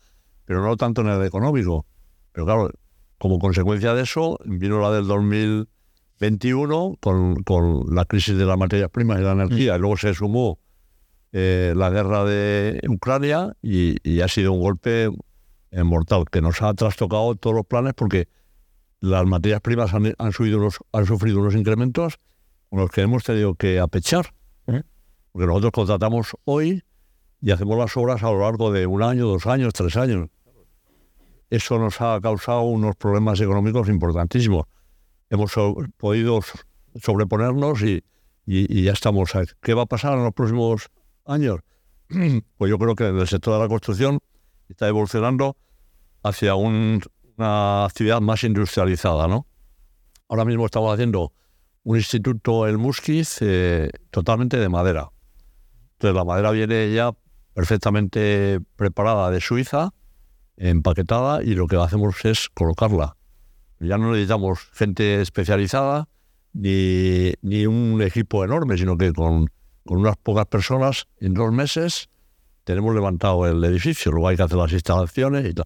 pero 0.46 0.62
no 0.62 0.76
tanto 0.78 1.02
en 1.02 1.08
el 1.08 1.24
económico. 1.26 1.86
Pero 2.34 2.46
claro, 2.46 2.70
como 3.18 3.40
consecuencia 3.40 3.94
de 3.94 4.04
eso 4.04 4.40
vino 4.46 4.80
la 4.82 4.92
del 4.92 5.08
2021 5.08 6.98
con, 7.00 7.44
con 7.44 7.96
la 7.96 8.06
crisis 8.06 8.38
de 8.38 8.46
las 8.46 8.58
materias 8.58 8.90
primas 8.90 9.20
y 9.20 9.24
la 9.24 9.32
energía. 9.32 9.76
Y 9.76 9.80
luego 9.80 9.98
se 9.98 10.14
sumó 10.14 10.60
eh, 11.34 11.74
la 11.78 11.90
guerra 11.90 12.26
de 12.26 12.82
Ucrania 12.90 13.56
y, 13.62 14.20
ha 14.20 14.28
sido 14.28 14.52
un 14.52 14.60
golpe 14.60 15.10
mortal, 15.84 16.26
que 16.30 16.42
nos 16.42 16.62
ha 16.62 16.74
trastocado 16.74 17.36
todos 17.36 17.56
los 17.56 17.66
planes 17.66 17.94
porque 17.94 18.28
las 19.02 19.26
materias 19.26 19.62
primas 19.62 19.94
han, 19.94 20.32
subido 20.32 20.60
unos, 20.60 20.80
han 20.92 21.06
sufrido 21.06 21.40
unos 21.40 21.56
incrementos 21.56 22.20
con 22.70 22.80
los 22.80 22.92
que 22.92 23.02
hemos 23.02 23.24
tenido 23.24 23.56
que 23.56 23.80
apechar. 23.80 24.34
¿eh? 24.68 24.84
Porque 25.32 25.48
nosotros 25.48 25.72
contratamos 25.72 26.36
hoy 26.46 26.84
y 27.42 27.52
hacemos 27.52 27.78
las 27.78 27.98
obras 27.98 28.24
a 28.24 28.32
lo 28.32 28.42
largo 28.42 28.72
de 28.72 28.86
un 28.86 29.02
año, 29.02 29.28
dos 29.28 29.48
años, 29.48 29.74
tres 29.74 29.98
años. 29.98 30.30
Eso 31.50 31.80
nos 31.80 32.00
ha 32.00 32.20
causado 32.22 32.62
unos 32.62 32.96
problemas 32.96 33.42
económicos 33.42 33.90
importantísimos. 33.90 34.66
Hemos 35.30 35.54
podido 35.98 36.40
sobreponernos 37.02 37.82
y, 37.82 38.04
y, 38.46 38.84
ya 38.84 38.92
estamos. 38.92 39.32
¿Qué 39.62 39.74
va 39.74 39.84
a 39.84 39.86
pasar 39.86 40.18
en 40.18 40.24
los 40.24 40.34
próximos 40.34 40.90
años? 41.26 41.60
Pues 42.58 42.70
yo 42.70 42.78
creo 42.78 42.96
que 42.96 43.08
en 43.08 43.18
el 43.18 43.28
sector 43.28 43.56
de 43.56 43.60
la 43.62 43.68
construcción 43.68 44.20
está 44.72 44.88
evolucionando 44.88 45.58
hacia 46.24 46.56
una 46.56 47.86
actividad 47.86 48.22
más 48.22 48.44
industrializada, 48.44 49.28
¿no? 49.28 49.48
Ahora 50.30 50.46
mismo 50.46 50.66
estamos 50.66 50.94
haciendo 50.94 51.34
un 51.84 51.98
instituto 51.98 52.68
el 52.68 52.78
Musquiz 52.78 53.38
eh, 53.42 53.90
totalmente 54.12 54.58
de 54.58 54.70
madera. 54.70 55.10
Entonces 55.94 56.16
la 56.16 56.24
madera 56.24 56.52
viene 56.52 56.94
ya 56.94 57.12
perfectamente 57.54 58.60
preparada 58.76 59.30
de 59.30 59.42
Suiza, 59.42 59.94
empaquetada, 60.58 61.44
y 61.44 61.56
lo 61.56 61.68
que 61.68 61.76
hacemos 61.76 62.24
es 62.24 62.50
colocarla. 62.50 63.18
Ya 63.80 63.98
no 63.98 64.12
necesitamos 64.12 64.60
gente 64.74 65.22
especializada 65.22 66.08
ni, 66.54 67.34
ni 67.42 67.66
un 67.66 68.02
equipo 68.02 68.46
enorme, 68.46 68.78
sino 68.78 68.98
que 68.98 69.12
con, 69.12 69.48
con 69.86 69.98
unas 69.98 70.18
pocas 70.18 70.46
personas 70.46 71.08
en 71.20 71.34
dos 71.34 71.52
meses 71.52 72.11
tenemos 72.72 72.96
levantado 72.96 73.46
el 73.46 73.62
edificio, 73.66 74.14
luego 74.14 74.30
hay 74.30 74.38
que 74.38 74.44
hacer 74.44 74.58
las 74.58 74.72
instalaciones 74.72 75.46
y 75.46 75.54
tal. 75.54 75.66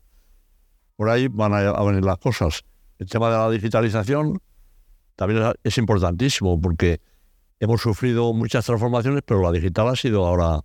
Por 0.96 1.08
ahí 1.10 1.28
van 1.28 1.54
a, 1.54 1.84
venir 1.84 2.04
las 2.04 2.18
cosas. 2.18 2.63
El 2.98 3.08
tema 3.08 3.30
de 3.30 3.38
la 3.38 3.50
digitalización 3.52 4.39
también 5.15 5.54
es 5.63 5.78
importantísimo 5.78 6.60
porque 6.60 7.02
hemos 7.60 7.82
sufrido 7.82 8.34
muchas 8.34 8.65
transformaciones, 8.65 9.22
pero 9.24 9.44
la 9.44 9.52
digital 9.52 9.89
ha 9.89 9.96
sido 9.96 10.26
ahora 10.26 10.62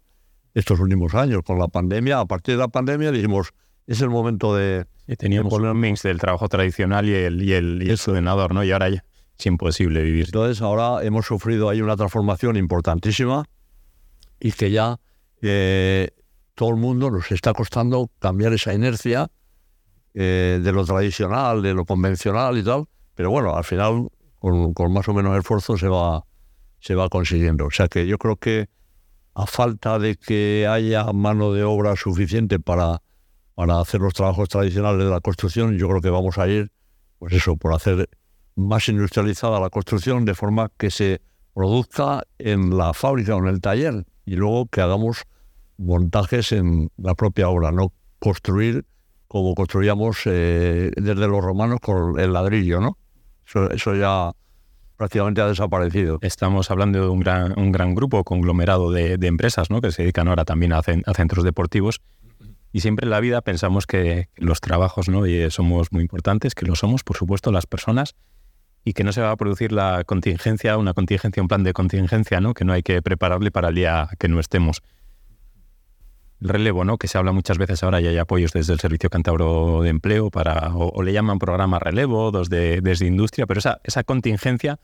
estos 0.55 0.81
últimos 0.81 1.15
años. 1.15 1.43
Con 1.45 1.59
la 1.59 1.69
pandemia, 1.69 2.21
a 2.21 2.25
partir 2.25 2.55
de 2.55 2.61
la 2.61 2.69
pandemia 2.69 3.13
dijimos, 3.13 3.51
es 3.87 4.01
el 4.01 4.09
momento 4.09 4.55
de... 4.55 4.87
Y 5.07 5.17
teníamos 5.17 5.53
poner- 5.53 5.73
un 5.73 5.81
mix 5.81 6.03
del 6.03 6.19
trabajo 6.19 6.49
tradicional 6.49 7.07
y 7.07 7.13
el, 7.13 7.43
y 7.43 7.53
el, 7.53 7.83
y 7.83 7.91
el 7.91 7.99
ordenador, 8.07 8.55
¿no? 8.55 8.65
Y 8.65 8.73
ahora 8.73 8.89
ya 8.89 9.05
es 9.39 9.47
imposible 9.47 10.03
vivir. 10.03 10.27
Entonces 10.27 10.63
ahora 10.63 11.05
hemos 11.05 11.27
sufrido 11.27 11.69
ahí 11.69 11.83
una 11.83 11.97
transformación 11.97 12.57
importantísima 12.57 13.45
y 14.39 14.53
que 14.53 14.71
ya 14.71 14.99
eh, 15.43 16.11
todo 16.61 16.69
el 16.69 16.77
mundo 16.77 17.11
nos 17.11 17.33
está 17.33 17.55
costando 17.55 18.11
cambiar 18.19 18.53
esa 18.53 18.75
inercia 18.75 19.31
eh, 20.13 20.61
de 20.63 20.73
lo 20.73 20.85
tradicional, 20.85 21.63
de 21.63 21.73
lo 21.73 21.87
convencional 21.87 22.59
y 22.59 22.63
tal, 22.63 22.85
pero 23.15 23.31
bueno, 23.31 23.57
al 23.57 23.65
final 23.65 24.11
con, 24.39 24.75
con 24.75 24.93
más 24.93 25.09
o 25.09 25.15
menos 25.15 25.39
esfuerzo 25.39 25.79
se 25.79 25.89
va, 25.89 26.23
se 26.79 26.95
va 26.95 27.09
consiguiendo. 27.09 27.65
O 27.65 27.71
sea 27.71 27.89
que 27.89 28.07
yo 28.07 28.19
creo 28.19 28.37
que 28.37 28.69
a 29.33 29.47
falta 29.47 29.99
de 29.99 30.17
que 30.17 30.67
haya 30.69 31.11
mano 31.15 31.55
de 31.55 31.65
obra 31.65 31.97
suficiente 31.97 32.61
para, 32.61 33.01
para 33.55 33.81
hacer 33.81 34.03
los 34.03 34.13
trabajos 34.13 34.51
tradicionales 34.51 35.03
de 35.03 35.11
la 35.11 35.23
construcción, 35.23 35.79
yo 35.79 35.89
creo 35.89 36.03
que 36.03 36.11
vamos 36.11 36.37
a 36.37 36.47
ir, 36.47 36.71
pues 37.19 37.33
eso, 37.33 37.57
por 37.57 37.73
hacer 37.73 38.11
más 38.55 38.87
industrializada 38.87 39.61
la 39.61 39.71
construcción 39.71 40.27
de 40.27 40.35
forma 40.35 40.71
que 40.77 40.91
se 40.91 41.23
produzca 41.55 42.25
en 42.37 42.77
la 42.77 42.93
fábrica 42.93 43.35
o 43.35 43.39
en 43.39 43.47
el 43.47 43.63
taller 43.63 44.05
y 44.27 44.37
luego 44.37 44.67
que 44.67 44.83
hagamos 44.83 45.25
montajes 45.81 46.53
en 46.53 46.91
la 46.97 47.15
propia 47.15 47.49
obra, 47.49 47.73
no 47.73 47.93
construir 48.19 48.85
como 49.27 49.55
construíamos 49.55 50.23
eh, 50.27 50.91
desde 50.97 51.29
los 51.29 51.43
romanos 51.43 51.79
con 51.81 52.19
el 52.19 52.33
ladrillo, 52.33 52.81
¿no? 52.81 52.99
Eso, 53.47 53.71
eso 53.71 53.95
ya 53.95 54.33
prácticamente 54.97 55.41
ha 55.41 55.47
desaparecido. 55.47 56.19
Estamos 56.21 56.71
hablando 56.71 57.01
de 57.01 57.09
un 57.09 57.21
gran, 57.21 57.59
un 57.59 57.73
gran 57.73 57.95
grupo 57.95 58.23
conglomerado 58.23 58.91
de, 58.91 59.17
de 59.17 59.27
empresas 59.29 59.71
¿no? 59.71 59.81
que 59.81 59.93
se 59.93 60.03
dedican 60.03 60.29
ahora 60.29 60.45
también 60.45 60.75
a, 60.75 60.81
a 60.81 61.15
centros 61.15 61.43
deportivos. 61.43 62.03
Y 62.71 62.81
siempre 62.81 63.07
en 63.07 63.11
la 63.11 63.21
vida 63.21 63.41
pensamos 63.41 63.87
que 63.87 64.29
los 64.37 64.61
trabajos 64.61 65.09
¿no? 65.09 65.27
y, 65.27 65.37
eh, 65.37 65.51
somos 65.51 65.91
muy 65.91 66.03
importantes, 66.03 66.55
que 66.55 66.67
lo 66.67 66.77
somos, 66.77 67.03
por 67.03 67.17
supuesto, 67.17 67.51
las 67.51 67.67
personas, 67.67 68.15
y 68.85 68.93
que 68.93 69.03
no 69.03 69.13
se 69.13 69.23
va 69.23 69.31
a 69.31 69.37
producir 69.37 69.73
la 69.73 70.05
contingencia, 70.05 70.77
una 70.77 70.93
contingencia, 70.93 71.43
un 71.43 71.49
plan 71.49 71.65
de 71.65 71.73
contingencia, 71.73 72.41
¿no? 72.43 72.53
que 72.53 72.67
no 72.67 72.75
hay 72.75 72.83
que 72.83 73.01
prepararle 73.01 73.51
para 73.51 73.69
el 73.69 73.77
día 73.77 74.09
que 74.19 74.29
no 74.29 74.39
estemos. 74.39 74.83
El 76.41 76.49
relevo, 76.49 76.85
¿no? 76.85 76.97
que 76.97 77.07
se 77.07 77.19
habla 77.19 77.33
muchas 77.33 77.59
veces 77.59 77.83
ahora 77.83 78.01
y 78.01 78.07
hay 78.07 78.17
apoyos 78.17 78.53
desde 78.53 78.73
el 78.73 78.81
Servicio 78.81 79.11
Cántabro 79.11 79.83
de 79.83 79.91
Empleo 79.91 80.31
para, 80.31 80.75
o, 80.75 80.89
o 80.89 81.03
le 81.03 81.13
llaman 81.13 81.39
programa 81.39 81.79
relevo, 81.79 82.31
dos 82.31 82.49
de, 82.49 82.81
desde 82.81 83.07
industria, 83.07 83.47
pero 83.47 83.59
esa, 83.59 83.81
esa 83.85 84.05
contingencia 84.05 84.81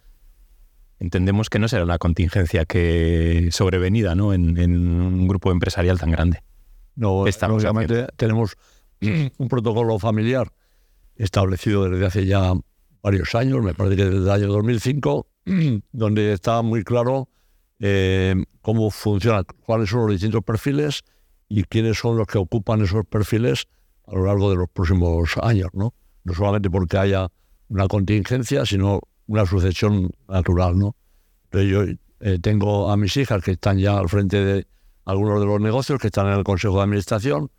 entendemos 0.99 1.49
que 1.49 1.59
no 1.59 1.69
será 1.69 1.85
una 1.85 1.99
contingencia 1.99 2.67
que 2.67 3.49
sobrevenida 3.53 4.15
¿no? 4.15 4.35
en, 4.35 4.59
en 4.59 4.77
un 4.77 5.29
grupo 5.29 5.51
empresarial 5.51 5.99
tan 5.99 6.11
grande. 6.11 6.43
No, 6.95 7.25
¿Qué 7.25 7.31
estamos 7.31 7.63
lógicamente 7.63 8.07
tenemos 8.17 8.57
un 9.01 9.49
protocolo 9.49 9.99
familiar 9.99 10.53
establecido 11.17 11.89
desde 11.89 12.07
hace 12.07 12.27
ya 12.27 12.53
varios 13.03 13.35
años, 13.35 13.63
me 13.63 13.73
parece 13.73 13.97
que 13.97 14.05
desde 14.05 14.19
el 14.19 14.31
año 14.31 14.49
2005, 14.49 15.27
donde 15.93 16.33
está 16.33 16.61
muy 16.63 16.85
claro 16.85 17.29
eh, 17.79 18.35
cómo 18.61 18.91
funciona, 18.91 19.45
cuáles 19.65 19.91
son 19.91 20.01
los 20.01 20.13
distintos 20.13 20.43
perfiles 20.43 21.03
y 21.49 21.65
quiénes 21.65 21.99
son 21.99 22.17
los 22.17 22.27
que 22.27 22.39
ocupan 22.39 22.83
esos 22.83 23.05
perfiles 23.07 23.67
a 24.07 24.15
lo 24.15 24.27
largo 24.27 24.51
de 24.51 24.57
los 24.57 24.69
próximos 24.69 25.37
años, 25.43 25.71
¿no? 25.73 25.95
No 26.25 26.35
solamente 26.35 26.71
porque 26.71 26.99
haya 26.99 27.29
una 27.69 27.89
contingencia, 27.89 28.65
sino 28.67 29.01
una 29.27 29.47
sucesión 29.47 30.11
natural, 30.29 30.79
¿no? 30.79 30.97
Entonces 31.45 31.71
yo 31.71 31.83
eh, 32.21 32.39
tengo 32.41 32.91
a 32.91 32.97
mis 32.97 33.17
hijas 33.17 33.43
que 33.43 33.53
están 33.53 33.79
ya 33.79 33.99
al 33.99 34.09
frente 34.09 34.45
de 34.45 34.67
algunos 35.05 35.41
de 35.41 35.47
los 35.47 35.61
negocios, 35.61 36.01
que 36.01 36.09
están 36.09 36.27
en 36.27 36.35
el 36.35 36.45
Consejo 36.45 36.77
de 36.77 36.83
Administración, 36.83 37.51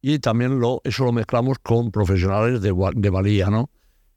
y 0.00 0.18
también 0.18 0.60
lo, 0.60 0.80
eso 0.84 1.04
lo 1.04 1.12
mezclamos 1.12 1.58
con 1.60 1.90
profesionales 1.90 2.60
de, 2.60 2.74
de 2.94 3.10
valía, 3.10 3.48
¿no? 3.50 3.70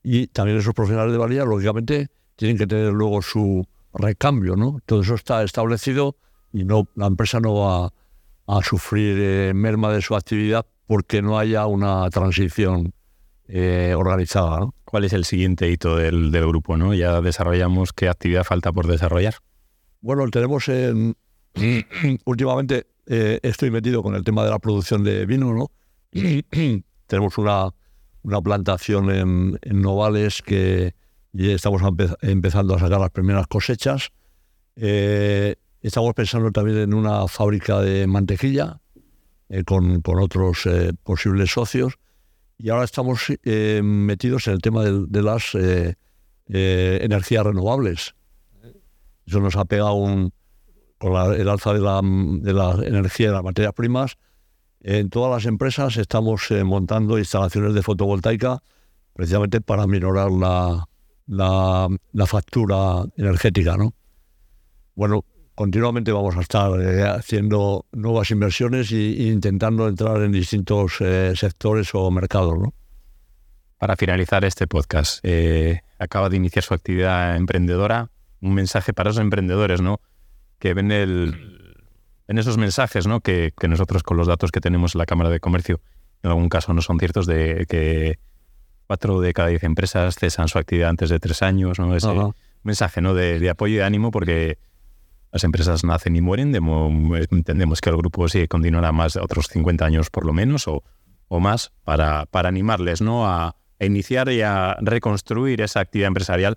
Y 0.04 0.28
también 0.28 0.58
esos 0.58 0.74
profesionales 0.74 1.12
de 1.12 1.18
valía, 1.18 1.46
lógicamente, 1.46 2.10
tienen 2.36 2.58
que 2.58 2.68
tener 2.68 2.94
luego 2.94 3.22
su 3.22 3.66
recambio, 3.94 4.56
¿no? 4.56 4.80
Todo 4.86 5.02
eso 5.02 5.16
está 5.16 5.44
establecido 5.44 6.16
y 6.54 6.64
no 6.64 6.88
la 6.96 7.08
empresa 7.08 7.40
no 7.40 7.56
va 7.56 7.94
a 8.50 8.64
sufrir 8.64 9.18
eh, 9.20 9.52
merma 9.54 9.94
de 9.94 10.02
su 10.02 10.16
actividad 10.16 10.66
porque 10.88 11.22
no 11.22 11.38
haya 11.38 11.66
una 11.68 12.10
transición 12.10 12.94
eh, 13.48 13.94
organizada, 13.96 14.60
¿no? 14.60 14.76
¿Cuál 14.86 15.06
es 15.06 15.14
el 15.14 15.24
siguiente 15.26 15.70
hito 15.70 15.96
del, 15.96 16.32
del 16.32 16.48
grupo? 16.48 16.76
¿no? 16.78 16.94
Ya 16.96 17.22
desarrollamos 17.22 17.94
qué 17.94 18.10
actividad 18.10 18.44
falta 18.44 18.72
por 18.72 18.88
desarrollar. 18.88 19.36
Bueno, 20.02 20.28
tenemos 20.30 20.68
en, 20.68 21.16
últimamente 22.26 22.88
eh, 23.06 23.40
estoy 23.44 23.70
metido 23.72 24.02
con 24.02 24.16
el 24.16 24.24
tema 24.24 24.44
de 24.44 24.50
la 24.50 24.60
producción 24.60 25.04
de 25.04 25.26
vino, 25.26 25.54
¿no? 25.54 25.72
tenemos 27.08 27.38
una, 27.38 27.70
una 28.24 28.42
plantación 28.42 29.12
en, 29.12 29.60
en 29.62 29.82
Novales 29.82 30.42
que 30.42 30.96
ya 31.34 31.52
estamos 31.54 31.82
empe- 31.84 32.16
empezando 32.22 32.76
a 32.76 32.80
sacar 32.80 33.00
las 33.00 33.12
primeras 33.12 33.46
cosechas. 33.48 34.10
Eh, 34.76 35.56
estamos 35.88 36.14
pensando 36.14 36.52
también 36.52 36.78
en 36.78 36.94
una 36.94 37.28
fábrica 37.28 37.80
de 37.82 38.08
mantequilla 38.08 38.82
eh, 39.50 39.64
con, 39.64 40.02
con 40.02 40.20
otros 40.20 40.66
eh, 40.66 40.92
posibles 41.04 41.52
socios. 41.52 41.94
Y 42.58 42.70
ahora 42.70 42.84
estamos 42.84 43.22
eh, 43.44 43.82
metidos 43.84 44.48
en 44.48 44.54
el 44.54 44.62
tema 44.62 44.84
de, 44.84 45.22
las 45.22 45.56
energías 46.52 47.46
renovables. 47.46 48.16
Eso 49.26 49.40
nos 49.40 49.56
ha 49.56 49.64
pegado 49.66 49.94
un, 49.94 50.34
con 50.98 51.14
la- 51.14 51.36
el 51.36 51.48
alza 51.48 51.74
de 51.74 51.80
la, 51.80 52.02
de 52.04 52.54
la 52.54 52.72
energía 52.86 53.30
y 53.30 53.32
las 53.32 53.44
materias 53.44 53.74
primas. 53.74 54.18
En 54.82 55.10
todas 55.10 55.32
las 55.32 55.46
empresas 55.46 55.96
estamos 55.98 56.48
montando 56.66 57.18
instalaciones 57.18 57.74
de 57.74 57.82
fotovoltaica 57.82 58.62
precisamente 59.14 59.62
para 59.62 59.88
minorar 59.88 60.32
la, 60.32 60.88
la, 61.28 61.88
la 62.12 62.26
factura 62.26 63.04
energética. 63.16 63.78
¿no? 63.78 63.94
Bueno, 64.96 65.24
continuamente 65.60 66.14
vamos 66.14 66.38
a 66.38 66.40
estar 66.40 66.80
eh, 66.80 67.04
haciendo 67.04 67.86
nuevas 67.92 68.32
inversiones 68.32 68.94
e 68.94 69.28
intentando 69.28 69.90
entrar 69.90 70.22
en 70.22 70.32
distintos 70.32 71.02
eh, 71.02 71.34
sectores 71.36 71.94
o 71.96 72.10
mercados. 72.12 72.58
¿no? 72.58 72.74
Para 73.78 73.98
finalizar 73.98 74.46
este 74.46 74.68
podcast, 74.68 75.20
eh, 75.24 75.82
acaba 75.98 76.30
de 76.30 76.38
iniciar 76.38 76.64
su 76.64 76.74
actividad 76.74 77.36
emprendedora. 77.36 78.10
Un 78.40 78.54
mensaje 78.54 78.94
para 78.94 79.10
esos 79.10 79.22
emprendedores, 79.22 79.82
¿no? 79.82 80.00
Que 80.60 80.74
ven 80.74 80.94
el, 80.94 81.76
en 82.30 82.38
esos 82.38 82.58
mensajes, 82.58 83.06
¿no? 83.06 83.20
Que, 83.20 83.52
que 83.60 83.68
nosotros 83.68 84.02
con 84.02 84.16
los 84.16 84.28
datos 84.28 84.54
que 84.54 84.62
tenemos 84.62 84.96
en 84.96 85.00
la 85.00 85.06
Cámara 85.06 85.30
de 85.30 85.42
Comercio, 85.42 85.82
en 86.24 86.30
algún 86.30 86.48
caso 86.48 86.74
no 86.74 86.82
son 86.82 87.00
ciertos, 87.00 87.26
de 87.26 87.66
que 87.68 88.18
cuatro 88.88 89.20
de 89.20 89.34
cada 89.34 89.50
diez 89.50 89.64
empresas 89.66 90.16
cesan 90.16 90.48
su 90.48 90.58
actividad 90.58 90.88
antes 90.88 91.10
de 91.10 91.20
tres 91.20 91.42
años, 91.42 91.80
¿no? 91.80 91.94
Ese 91.98 92.08
mensaje, 92.64 93.02
¿no? 93.02 93.14
De, 93.14 93.40
de 93.40 93.50
apoyo 93.50 93.74
y 93.74 93.78
de 93.80 93.84
ánimo 93.84 94.10
porque 94.10 94.58
las 95.32 95.44
empresas 95.44 95.84
nacen 95.84 96.16
y 96.16 96.22
mueren. 96.22 96.52
De 96.52 96.60
mo- 96.60 97.16
entendemos 97.18 97.82
que 97.82 97.90
el 97.90 97.98
grupo 97.98 98.28
sí 98.30 98.48
continuará 98.48 98.92
más 98.92 99.16
otros 99.16 99.48
50 99.48 99.86
años 99.86 100.10
por 100.10 100.26
lo 100.26 100.34
menos 100.34 100.68
o, 100.68 100.84
o 101.28 101.40
más 101.40 101.72
para, 101.84 102.26
para 102.26 102.50
animarles, 102.50 103.02
¿no? 103.02 103.28
A, 103.28 103.56
a 103.80 103.86
iniciar 103.86 104.30
y 104.30 104.42
a 104.42 104.76
reconstruir 104.82 105.62
esa 105.62 105.80
actividad 105.82 106.08
empresarial 106.08 106.56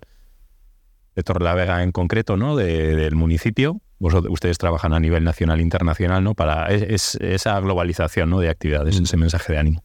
de 1.15 1.23
Torrelavega 1.23 1.83
en 1.83 1.91
concreto, 1.91 2.37
¿no? 2.37 2.55
De- 2.55 2.95
del 2.95 3.15
municipio. 3.15 3.81
Vosotros, 3.99 4.33
ustedes 4.33 4.57
trabajan 4.57 4.93
a 4.93 4.99
nivel 4.99 5.23
nacional 5.23 5.59
e 5.59 5.63
internacional, 5.63 6.23
¿no? 6.23 6.33
Para 6.33 6.67
es- 6.73 6.81
es- 6.81 7.15
esa 7.21 7.59
globalización, 7.59 8.29
¿no? 8.31 8.39
De 8.39 8.49
actividades, 8.49 8.99
ese 8.99 9.15
mensaje 9.17 9.53
de 9.53 9.59
ánimo. 9.59 9.83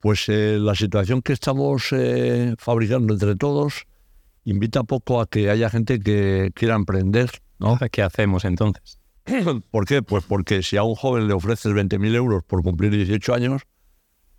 Pues 0.00 0.28
eh, 0.28 0.58
la 0.60 0.74
situación 0.74 1.22
que 1.22 1.32
estamos 1.32 1.88
eh, 1.92 2.54
fabricando 2.58 3.14
entre 3.14 3.34
todos 3.36 3.86
invita 4.44 4.82
poco 4.84 5.20
a 5.20 5.26
que 5.26 5.50
haya 5.50 5.70
gente 5.70 5.98
que 6.00 6.50
quiera 6.54 6.74
emprender. 6.74 7.30
¿No? 7.58 7.78
¿Qué 7.92 8.02
hacemos 8.02 8.44
entonces? 8.44 8.98
¿Por 9.70 9.84
qué? 9.84 10.02
Pues 10.02 10.24
porque 10.24 10.62
si 10.62 10.76
a 10.76 10.82
un 10.82 10.94
joven 10.94 11.28
le 11.28 11.34
ofreces 11.34 11.72
20.000 11.72 12.14
euros 12.14 12.44
por 12.44 12.62
cumplir 12.62 12.92
18 12.92 13.34
años, 13.34 13.62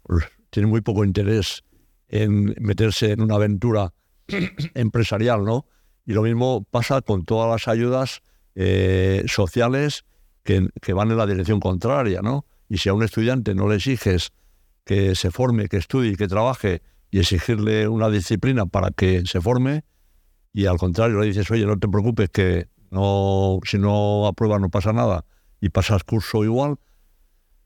pues 0.03 0.25
tiene 0.49 0.67
muy 0.67 0.81
poco 0.81 1.03
interés 1.03 1.63
en 2.07 2.55
meterse 2.59 3.11
en 3.11 3.21
una 3.21 3.35
aventura 3.35 3.93
empresarial, 4.73 5.43
¿no? 5.43 5.65
Y 6.05 6.13
lo 6.13 6.23
mismo 6.23 6.65
pasa 6.71 7.01
con 7.01 7.23
todas 7.23 7.49
las 7.51 7.67
ayudas 7.67 8.21
eh, 8.55 9.23
sociales 9.27 10.05
que, 10.43 10.67
que 10.81 10.93
van 10.93 11.11
en 11.11 11.17
la 11.17 11.27
dirección 11.27 11.59
contraria, 11.59 12.21
¿no? 12.21 12.45
Y 12.67 12.77
si 12.77 12.89
a 12.89 12.93
un 12.93 13.03
estudiante 13.03 13.53
no 13.53 13.67
le 13.67 13.75
exiges 13.75 14.31
que 14.85 15.13
se 15.13 15.29
forme, 15.29 15.67
que 15.67 15.77
estudie, 15.77 16.15
que 16.15 16.27
trabaje 16.27 16.81
y 17.11 17.19
exigirle 17.19 17.87
una 17.87 18.09
disciplina 18.09 18.65
para 18.65 18.89
que 18.89 19.23
se 19.25 19.39
forme, 19.39 19.83
y 20.51 20.65
al 20.65 20.77
contrario 20.77 21.19
le 21.19 21.27
dices, 21.27 21.49
oye, 21.51 21.65
no 21.65 21.77
te 21.77 21.87
preocupes, 21.87 22.29
que 22.29 22.67
no, 22.91 23.59
si 23.63 23.77
no 23.77 24.27
apruebas 24.27 24.61
no 24.61 24.69
pasa 24.69 24.93
nada 24.93 25.25
y 25.61 25.69
pasas 25.69 26.03
curso 26.03 26.43
igual, 26.43 26.77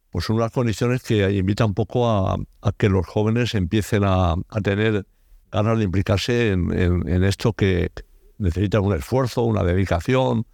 pues 0.10 0.26
son 0.26 0.36
unas 0.38 0.52
condiciones 0.52 1.02
que 1.02 1.30
invitan 1.32 1.68
un 1.70 1.74
poco 1.74 2.10
a, 2.10 2.38
que 2.78 2.90
los 2.90 3.06
jóvenes 3.08 3.56
empiecen 3.56 4.04
a, 4.04 4.34
a 4.34 4.62
tener 4.62 5.06
ganas 5.52 5.78
de 5.78 5.84
implicarse 5.86 6.52
en, 6.52 6.72
en- 6.78 7.08
en 7.08 7.24
esto 7.24 7.54
que 7.54 7.92
necesita 8.38 8.80
un 8.80 8.94
esfuerzo, 8.94 9.44
una 9.44 9.64
dedicación, 9.64 10.46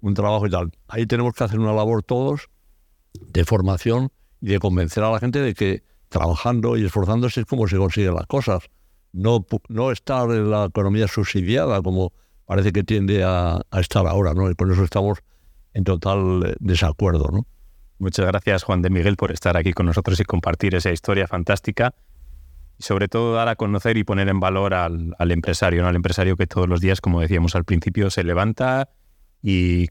un 0.00 0.14
trabajo 0.14 0.46
y 0.46 0.50
tal. 0.50 0.70
Ahí 0.88 1.06
tenemos 1.06 1.34
que 1.34 1.44
hacer 1.44 1.58
una 1.58 1.72
labor 1.72 2.02
todos 2.02 2.48
de 3.14 3.44
formación 3.44 4.10
y 4.40 4.48
de 4.50 4.58
convencer 4.58 5.02
a 5.04 5.10
la 5.10 5.18
gente 5.20 5.40
de 5.40 5.54
que 5.54 5.82
trabajando 6.08 6.76
y 6.76 6.84
esforzándose 6.84 7.40
es 7.40 7.46
como 7.46 7.66
se 7.68 7.76
consiguen 7.76 8.14
las 8.14 8.26
cosas. 8.26 8.64
No, 9.12 9.44
no 9.68 9.90
estar 9.90 10.30
en 10.30 10.50
la 10.50 10.66
economía 10.66 11.08
subsidiada 11.08 11.80
como 11.82 12.12
parece 12.48 12.72
que 12.72 12.82
tiende 12.82 13.22
a, 13.24 13.60
estar 13.72 14.06
ahora, 14.06 14.32
¿no? 14.32 14.50
Y 14.50 14.54
por 14.54 14.72
eso 14.72 14.82
estamos 14.82 15.18
en 15.74 15.84
total 15.84 16.42
eh, 16.46 16.54
desacuerdo, 16.60 17.28
¿no? 17.30 17.46
Muchas 17.98 18.24
gracias, 18.24 18.62
Juan 18.62 18.80
de 18.80 18.88
Miguel, 18.88 19.16
por 19.16 19.32
estar 19.32 19.58
aquí 19.58 19.74
con 19.74 19.84
nosotros 19.84 20.18
y 20.18 20.24
compartir 20.24 20.74
esa 20.74 20.90
historia 20.90 21.26
fantástica. 21.26 21.94
Y 22.78 22.84
sobre 22.84 23.08
todo 23.08 23.34
dar 23.34 23.48
a 23.48 23.56
conocer 23.56 23.98
y 23.98 24.04
poner 24.04 24.30
en 24.30 24.40
valor 24.40 24.72
al, 24.72 25.14
al 25.18 25.30
empresario, 25.30 25.82
¿no? 25.82 25.88
Al 25.88 25.96
empresario 25.96 26.36
que 26.36 26.46
todos 26.46 26.66
los 26.66 26.80
días, 26.80 27.02
como 27.02 27.20
decíamos 27.20 27.54
al 27.54 27.64
principio, 27.64 28.08
se 28.08 28.24
levanta 28.24 28.88
y 29.42 29.88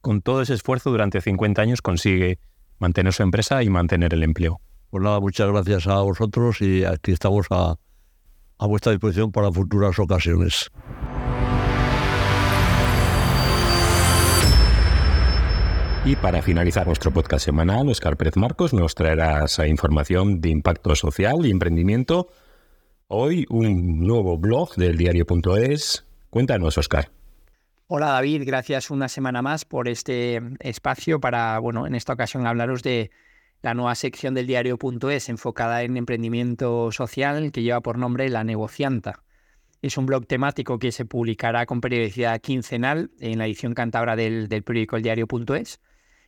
con 0.00 0.22
todo 0.22 0.40
ese 0.40 0.54
esfuerzo 0.54 0.90
durante 0.90 1.20
50 1.20 1.60
años 1.60 1.82
consigue 1.82 2.38
mantener 2.78 3.12
su 3.12 3.22
empresa 3.22 3.62
y 3.62 3.68
mantener 3.68 4.14
el 4.14 4.22
empleo. 4.22 4.62
Pues 4.88 5.04
nada, 5.04 5.20
muchas 5.20 5.50
gracias 5.50 5.86
a 5.86 6.00
vosotros 6.00 6.62
y 6.62 6.86
aquí 6.86 7.12
estamos 7.12 7.46
a, 7.50 7.76
a 8.56 8.66
vuestra 8.66 8.92
disposición 8.92 9.32
para 9.32 9.52
futuras 9.52 9.98
ocasiones. 9.98 10.70
Y 16.06 16.16
para 16.16 16.42
finalizar 16.42 16.86
nuestro 16.86 17.12
podcast 17.12 17.46
semanal, 17.46 17.88
Oscar 17.88 18.18
Pérez 18.18 18.36
Marcos 18.36 18.74
nos 18.74 18.94
traerá 18.94 19.46
esa 19.46 19.66
información 19.66 20.42
de 20.42 20.50
impacto 20.50 20.94
social 20.94 21.46
y 21.46 21.50
emprendimiento. 21.50 22.28
Hoy 23.08 23.46
un 23.48 24.00
nuevo 24.06 24.36
blog 24.36 24.74
del 24.74 24.98
diario.es. 24.98 26.04
Cuéntanos, 26.28 26.76
Oscar. 26.76 27.10
Hola 27.86 28.08
David, 28.08 28.42
gracias 28.44 28.90
una 28.90 29.08
semana 29.08 29.40
más 29.40 29.64
por 29.64 29.88
este 29.88 30.42
espacio 30.60 31.20
para, 31.20 31.58
bueno, 31.58 31.86
en 31.86 31.94
esta 31.94 32.12
ocasión 32.12 32.46
hablaros 32.46 32.82
de 32.82 33.10
la 33.62 33.72
nueva 33.72 33.94
sección 33.94 34.34
del 34.34 34.46
diario.es 34.46 35.30
enfocada 35.30 35.84
en 35.84 35.96
emprendimiento 35.96 36.92
social 36.92 37.50
que 37.50 37.62
lleva 37.62 37.80
por 37.80 37.96
nombre 37.96 38.28
La 38.28 38.44
Negocianta. 38.44 39.22
Es 39.80 39.96
un 39.96 40.04
blog 40.04 40.26
temático 40.26 40.78
que 40.78 40.92
se 40.92 41.06
publicará 41.06 41.64
con 41.64 41.80
periodicidad 41.80 42.42
quincenal 42.42 43.10
en 43.20 43.38
la 43.38 43.46
edición 43.46 43.72
cántabra 43.72 44.16
del, 44.16 44.48
del 44.50 44.62
periódico 44.62 44.96
El 44.96 45.02
Diario.es 45.02 45.80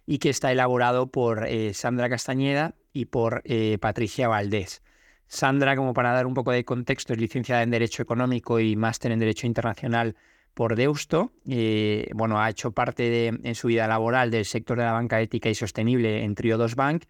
y 0.07 0.19
que 0.19 0.31
está 0.31 0.53
elaborado 0.53 1.09
por 1.09 1.47
eh, 1.47 1.75
Sandra 1.75 2.09
Castañeda 2.09 2.75
y 2.93 3.07
por 3.07 3.43
eh, 3.45 3.79
Patricia 3.81 4.29
Valdés. 4.29 4.83
Sandra, 5.27 5.75
como 5.75 5.93
para 5.93 6.13
dar 6.13 6.27
un 6.27 6.35
poco 6.35 6.53
de 6.53 6.65
contexto, 6.65 7.13
es 7.13 7.19
licenciada 7.19 7.63
en 7.65 7.71
Derecho 7.71 8.03
Económico 8.03 8.61
y 8.61 8.77
máster 8.77 9.11
en 9.11 9.19
Derecho 9.19 9.49
Internacional 9.49 10.15
por 10.55 10.77
Deusto. 10.77 11.33
Eh, 11.49 12.09
bueno, 12.15 12.41
ha 12.41 12.49
hecho 12.49 12.71
parte 12.71 13.27
en 13.27 13.55
su 13.57 13.67
vida 13.67 13.89
laboral 13.89 14.31
del 14.31 14.45
sector 14.45 14.79
de 14.79 14.85
la 14.85 14.93
banca 14.93 15.21
ética 15.21 15.51
y 15.51 15.55
sostenible 15.57 16.23
en 16.23 16.37
Triodos 16.37 16.77
Bank 16.77 17.05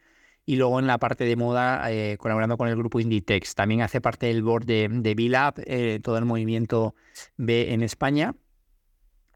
y 0.47 0.57
luego 0.57 0.79
en 0.81 0.87
la 0.87 0.97
parte 0.99 1.25
de 1.25 1.37
moda 1.37 1.87
colaborando 2.19 2.57
con 2.57 2.69
el 2.69 2.77
grupo 2.77 3.01
Inditex. 3.01 3.55
También 3.55 3.83
hace 3.83 4.01
parte 4.01 4.27
del 4.27 4.43
board 4.43 4.65
de, 4.65 4.89
de 4.91 5.15
B-Lab, 5.15 5.57
todo 6.03 6.17
el 6.17 6.25
movimiento 6.25 6.95
B 7.37 7.73
en 7.73 7.83
España 7.83 8.35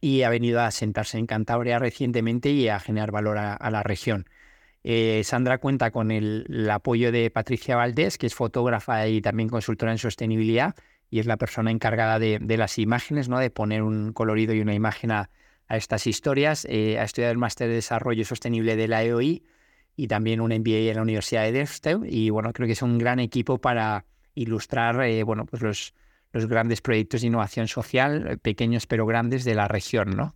y 0.01 0.23
ha 0.23 0.31
venido 0.31 0.61
a 0.61 0.71
sentarse 0.71 1.19
en 1.19 1.27
Cantabria 1.27 1.79
recientemente 1.79 2.51
y 2.51 2.69
a 2.69 2.81
generar 2.81 3.11
valor 3.11 3.39
a, 3.39 3.71
la 3.71 3.83
región. 3.83 4.27
Eh, 4.83 5.23
Sandra 5.25 5.59
cuenta 5.59 5.91
con 5.91 6.11
el, 6.11 6.69
apoyo 6.71 7.13
de 7.13 7.31
Patricia 7.31 7.77
Valdés, 7.77 8.17
que 8.17 8.27
es 8.27 8.35
fotógrafa 8.35 9.07
y 9.09 9.21
también 9.21 9.49
consultora 9.49 9.93
en 9.93 9.99
sostenibilidad, 9.99 10.75
y 11.11 11.19
es 11.19 11.27
la 11.27 11.37
persona 11.37 11.71
encargada 11.71 12.19
de, 12.19 12.57
las 12.57 12.79
imágenes, 12.79 13.29
¿no? 13.29 13.39
de 13.39 13.51
poner 13.51 13.83
un 13.83 14.13
colorido 14.13 14.55
y 14.55 14.61
una 14.61 14.75
imagen 14.75 15.11
a, 15.11 15.31
estas 15.69 16.09
historias. 16.09 16.67
Eh, 16.69 16.99
ha 16.99 17.05
estudiado 17.05 17.31
el 17.31 17.39
máster 17.39 17.69
de 17.69 17.75
Desarrollo 17.75 18.25
Sostenible 18.25 18.75
de 18.75 18.89
la 18.89 19.05
EOI 19.05 19.45
y 19.95 20.09
también 20.09 20.41
un 20.41 20.51
MBA 20.51 20.91
en 20.91 20.97
la 20.97 21.03
Universidad 21.03 21.45
de 21.45 21.53
Deusto. 21.53 22.01
Y 22.05 22.31
bueno, 22.31 22.53
creo 22.53 22.67
que 22.67 22.73
es 22.73 22.83
un 22.83 22.99
gran 22.99 23.21
equipo 23.21 23.59
para 23.59 24.05
ilustrar 24.35 25.01
eh, 25.03 25.23
bueno, 25.23 25.47
pues 25.47 25.63
los, 25.63 25.95
los 26.33 26.47
grandes 26.47 26.81
proyectos 26.81 27.21
de 27.21 27.29
innovación 27.29 27.69
social, 27.69 28.27
eh, 28.29 28.37
pequeños 28.37 28.87
pero 28.87 29.07
grandes, 29.07 29.45
de 29.45 29.55
la 29.55 29.69
región, 29.69 30.11
¿no? 30.11 30.35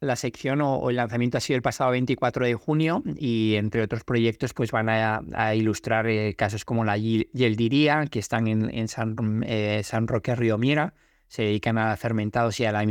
La 0.00 0.16
sección 0.16 0.62
o, 0.62 0.88
el 0.88 0.96
lanzamiento 0.96 1.36
ha 1.36 1.40
sido 1.42 1.56
el 1.56 1.62
pasado 1.62 1.90
24 1.90 2.46
de 2.46 2.54
junio 2.54 3.02
y 3.16 3.56
entre 3.56 3.82
otros 3.82 4.02
proyectos 4.02 4.54
pues 4.54 4.70
van 4.70 4.88
a, 4.88 5.54
ilustrar 5.54 6.06
eh, 6.06 6.34
casos 6.34 6.64
como 6.64 6.86
la 6.86 6.96
Yeldiría, 6.96 8.06
que 8.06 8.18
están 8.18 8.46
en, 8.46 8.88
San, 8.88 9.44
eh, 9.46 9.82
San, 9.84 10.08
Roque 10.08 10.34
Río 10.34 10.56
Miera, 10.56 10.94
se 11.28 11.42
dedican 11.42 11.76
a 11.76 11.94
fermentados 11.98 12.58
y 12.60 12.64
a 12.64 12.72
la 12.72 12.82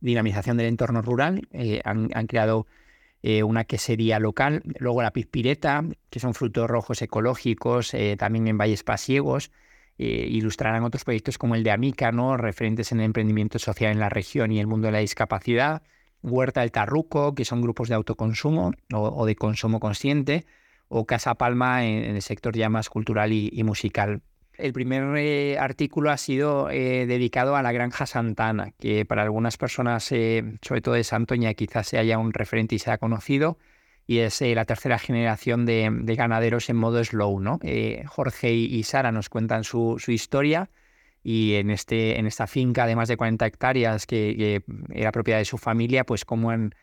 dinamización 0.00 0.58
del 0.58 0.66
entorno 0.66 1.00
rural, 1.00 1.48
han, 1.84 2.26
creado 2.28 2.66
una 3.22 3.64
quesería 3.64 4.20
local, 4.20 4.62
luego 4.78 5.02
la 5.02 5.10
Pizpireta, 5.10 5.84
que 6.10 6.20
son 6.20 6.34
frutos 6.34 6.68
rojos 6.68 7.02
ecológicos, 7.02 7.92
también 8.18 8.46
en 8.46 8.58
Valles 8.58 8.84
Pasiegos, 8.84 9.50
eh, 9.98 10.28
ilustrarán 10.30 10.84
otros 10.84 11.04
proyectos 11.04 11.38
como 11.38 11.56
el 11.56 11.64
de 11.64 11.72
Amica, 11.72 12.12
¿no? 12.12 12.36
referentes 12.36 12.92
en 12.92 13.00
el 13.00 13.06
emprendimiento 13.06 13.58
social 13.58 13.90
en 13.90 13.98
la 13.98 14.08
región 14.08 14.52
y 14.52 14.60
el 14.60 14.68
mundo 14.68 14.86
de 14.86 14.92
la 14.92 14.98
discapacidad, 15.00 15.82
Huerta 16.22 16.60
del 16.60 16.70
Tarruco, 16.70 17.34
que 17.34 17.44
son 17.44 17.62
grupos 17.62 17.88
de 17.88 17.96
autoconsumo 17.96 18.72
o, 18.92 19.26
de 19.26 19.34
consumo 19.34 19.80
consciente, 19.80 20.46
o 20.88 21.04
Casa 21.04 21.34
Palma 21.34 21.84
en, 21.84 22.16
el 22.16 22.22
sector 22.22 22.56
ya 22.56 22.68
más 22.68 22.88
cultural 22.88 23.32
y, 23.32 23.62
musical. 23.64 24.22
El 24.54 24.72
primer 24.72 25.16
eh, 25.16 25.58
artículo 25.58 26.10
ha 26.10 26.16
sido 26.16 26.70
eh, 26.70 27.06
dedicado 27.06 27.54
a 27.54 27.62
la 27.62 27.70
Granja 27.70 28.06
Santana, 28.06 28.72
que 28.78 29.04
para 29.04 29.22
algunas 29.22 29.56
personas, 29.56 30.04
sobre 30.04 30.80
todo 30.80 30.94
de 30.94 31.04
Santoña, 31.04 31.54
quizás 31.54 31.88
se 31.88 31.98
haya 31.98 32.18
un 32.18 32.32
referente 32.32 32.74
y 32.74 32.78
sea 32.78 32.98
conocido 32.98 33.58
y 34.08 34.20
es 34.20 34.40
eh, 34.40 34.54
la 34.54 34.64
tercera 34.64 34.98
generación 34.98 35.66
de, 35.66 35.92
ganaderos 36.16 36.70
en 36.70 36.76
modo 36.76 37.04
slow. 37.04 37.40
¿no? 37.40 37.60
Eh, 37.62 38.04
Jorge 38.06 38.54
y, 38.54 38.82
Sara 38.82 39.12
nos 39.12 39.28
cuentan 39.28 39.64
su, 39.64 40.02
historia 40.08 40.70
y 41.22 41.56
en, 41.56 41.68
este, 41.68 42.18
en 42.18 42.26
esta 42.26 42.46
finca 42.46 42.86
de 42.86 42.96
más 42.96 43.08
de 43.08 43.18
40 43.18 43.46
hectáreas 43.46 44.06
que, 44.06 44.62
era 44.88 45.12
propiedad 45.12 45.38
de 45.38 45.44
su 45.44 45.58
familia, 45.58 46.04
pues 46.04 46.24
cómo 46.24 46.50
han 46.50 46.74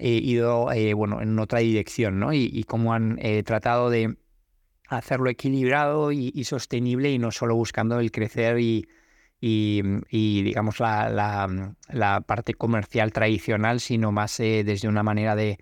eh, 0.00 0.18
ido 0.20 0.70
bueno, 0.96 1.22
en 1.22 1.38
otra 1.38 1.60
dirección 1.60 2.18
¿no? 2.18 2.32
y, 2.32 2.64
cómo 2.64 2.92
han 2.92 3.16
tratado 3.44 3.88
de 3.88 4.16
hacerlo 4.88 5.30
equilibrado 5.30 6.10
y, 6.10 6.42
sostenible 6.42 7.12
y 7.12 7.18
no 7.20 7.30
solo 7.30 7.54
buscando 7.54 8.00
el 8.00 8.10
crecer 8.10 8.58
y, 8.58 8.88
digamos 9.40 10.80
la, 10.80 11.48
la, 11.88 12.20
parte 12.22 12.54
comercial 12.54 13.12
tradicional, 13.12 13.78
sino 13.78 14.10
más 14.10 14.36
desde 14.38 14.88
una 14.88 15.04
manera 15.04 15.36
de, 15.36 15.58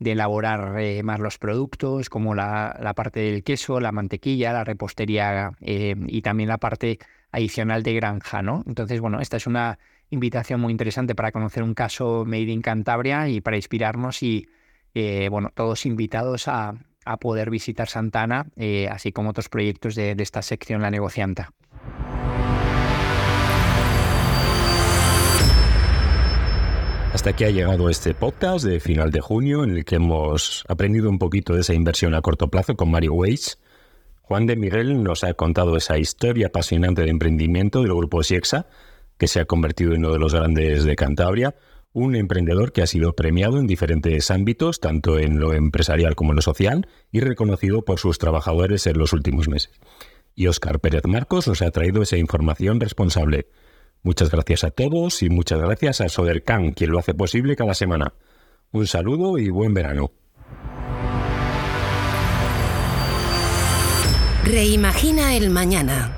de 0.00 0.12
elaborar 0.12 0.80
eh, 0.80 1.02
más 1.02 1.20
los 1.20 1.38
productos, 1.38 2.08
como 2.08 2.34
la, 2.34 2.92
parte 2.96 3.20
del 3.20 3.44
queso, 3.44 3.80
la 3.80 3.92
mantequilla, 3.92 4.52
la 4.52 4.64
repostería 4.64 5.52
eh, 5.60 5.94
y 6.06 6.22
también 6.22 6.48
la 6.48 6.58
parte 6.58 6.98
adicional 7.30 7.82
de 7.82 7.94
granja, 7.94 8.42
¿no? 8.42 8.64
Entonces, 8.66 9.00
bueno, 9.00 9.20
esta 9.20 9.36
es 9.36 9.46
una 9.46 9.78
invitación 10.08 10.60
muy 10.60 10.72
interesante 10.72 11.14
para 11.14 11.30
conocer 11.32 11.62
un 11.62 11.74
caso 11.74 12.24
Made 12.26 12.50
in 12.50 12.62
Cantabria 12.62 13.28
y 13.28 13.42
para 13.42 13.56
inspirarnos 13.56 14.22
y, 14.22 14.48
eh, 14.94 15.28
bueno, 15.30 15.50
todos 15.54 15.86
invitados 15.86 16.48
a, 16.48 16.74
poder 17.18 17.50
visitar 17.50 17.88
Santana, 17.88 18.46
así 18.88 19.10
como 19.10 19.30
otros 19.30 19.48
proyectos 19.48 19.96
de, 19.96 20.14
de 20.14 20.22
esta 20.22 20.42
sección 20.42 20.80
La 20.80 20.92
Negocianta. 20.92 21.50
Hasta 27.12 27.30
aquí 27.30 27.42
ha 27.42 27.50
llegado 27.50 27.90
este 27.90 28.14
podcast 28.14 28.64
de 28.64 28.78
final 28.78 29.10
de 29.10 29.20
junio 29.20 29.64
en 29.64 29.70
el 29.70 29.84
que 29.84 29.96
hemos 29.96 30.64
aprendido 30.68 31.10
un 31.10 31.18
poquito 31.18 31.54
de 31.54 31.62
esa 31.62 31.74
inversión 31.74 32.14
a 32.14 32.22
corto 32.22 32.48
plazo 32.48 32.76
con 32.76 32.90
Mario 32.90 33.14
Weiss. 33.14 33.58
Juan 34.22 34.46
de 34.46 34.54
Miguel 34.54 35.02
nos 35.02 35.24
ha 35.24 35.34
contado 35.34 35.76
esa 35.76 35.98
historia 35.98 36.46
apasionante 36.46 37.02
de 37.02 37.10
emprendimiento 37.10 37.82
del 37.82 37.94
grupo 37.94 38.22
Siexa, 38.22 38.68
que 39.18 39.26
se 39.26 39.40
ha 39.40 39.44
convertido 39.44 39.92
en 39.92 40.04
uno 40.04 40.12
de 40.12 40.20
los 40.20 40.34
grandes 40.34 40.84
de 40.84 40.94
Cantabria, 40.94 41.56
un 41.92 42.14
emprendedor 42.14 42.72
que 42.72 42.82
ha 42.82 42.86
sido 42.86 43.16
premiado 43.16 43.58
en 43.58 43.66
diferentes 43.66 44.30
ámbitos, 44.30 44.78
tanto 44.78 45.18
en 45.18 45.40
lo 45.40 45.52
empresarial 45.52 46.14
como 46.14 46.30
en 46.30 46.36
lo 46.36 46.42
social, 46.42 46.86
y 47.10 47.18
reconocido 47.20 47.84
por 47.84 47.98
sus 47.98 48.18
trabajadores 48.18 48.86
en 48.86 48.96
los 48.98 49.12
últimos 49.12 49.48
meses. 49.48 49.72
Y 50.36 50.46
Óscar 50.46 50.78
Pérez 50.78 51.02
Marcos 51.06 51.48
nos 51.48 51.60
ha 51.60 51.72
traído 51.72 52.02
esa 52.02 52.16
información 52.16 52.78
responsable. 52.78 53.48
Muchas 54.02 54.30
gracias 54.30 54.64
a 54.64 54.70
todos 54.70 55.22
y 55.22 55.28
muchas 55.28 55.60
gracias 55.60 56.00
a 56.00 56.08
Sodercan, 56.08 56.72
quien 56.72 56.90
lo 56.90 56.98
hace 56.98 57.14
posible 57.14 57.56
cada 57.56 57.74
semana. 57.74 58.14
Un 58.72 58.86
saludo 58.86 59.38
y 59.38 59.50
buen 59.50 59.74
verano. 59.74 60.12
Reimagina 64.44 65.36
el 65.36 65.50
mañana. 65.50 66.16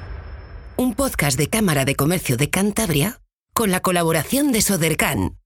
Un 0.77 0.95
podcast 0.95 1.37
de 1.37 1.49
Cámara 1.49 1.85
de 1.85 1.97
Comercio 1.97 2.37
de 2.37 2.51
Cantabria 2.51 3.21
con 3.53 3.71
la 3.71 3.81
colaboración 3.81 4.53
de 4.53 4.63
Sodercan. 4.63 5.42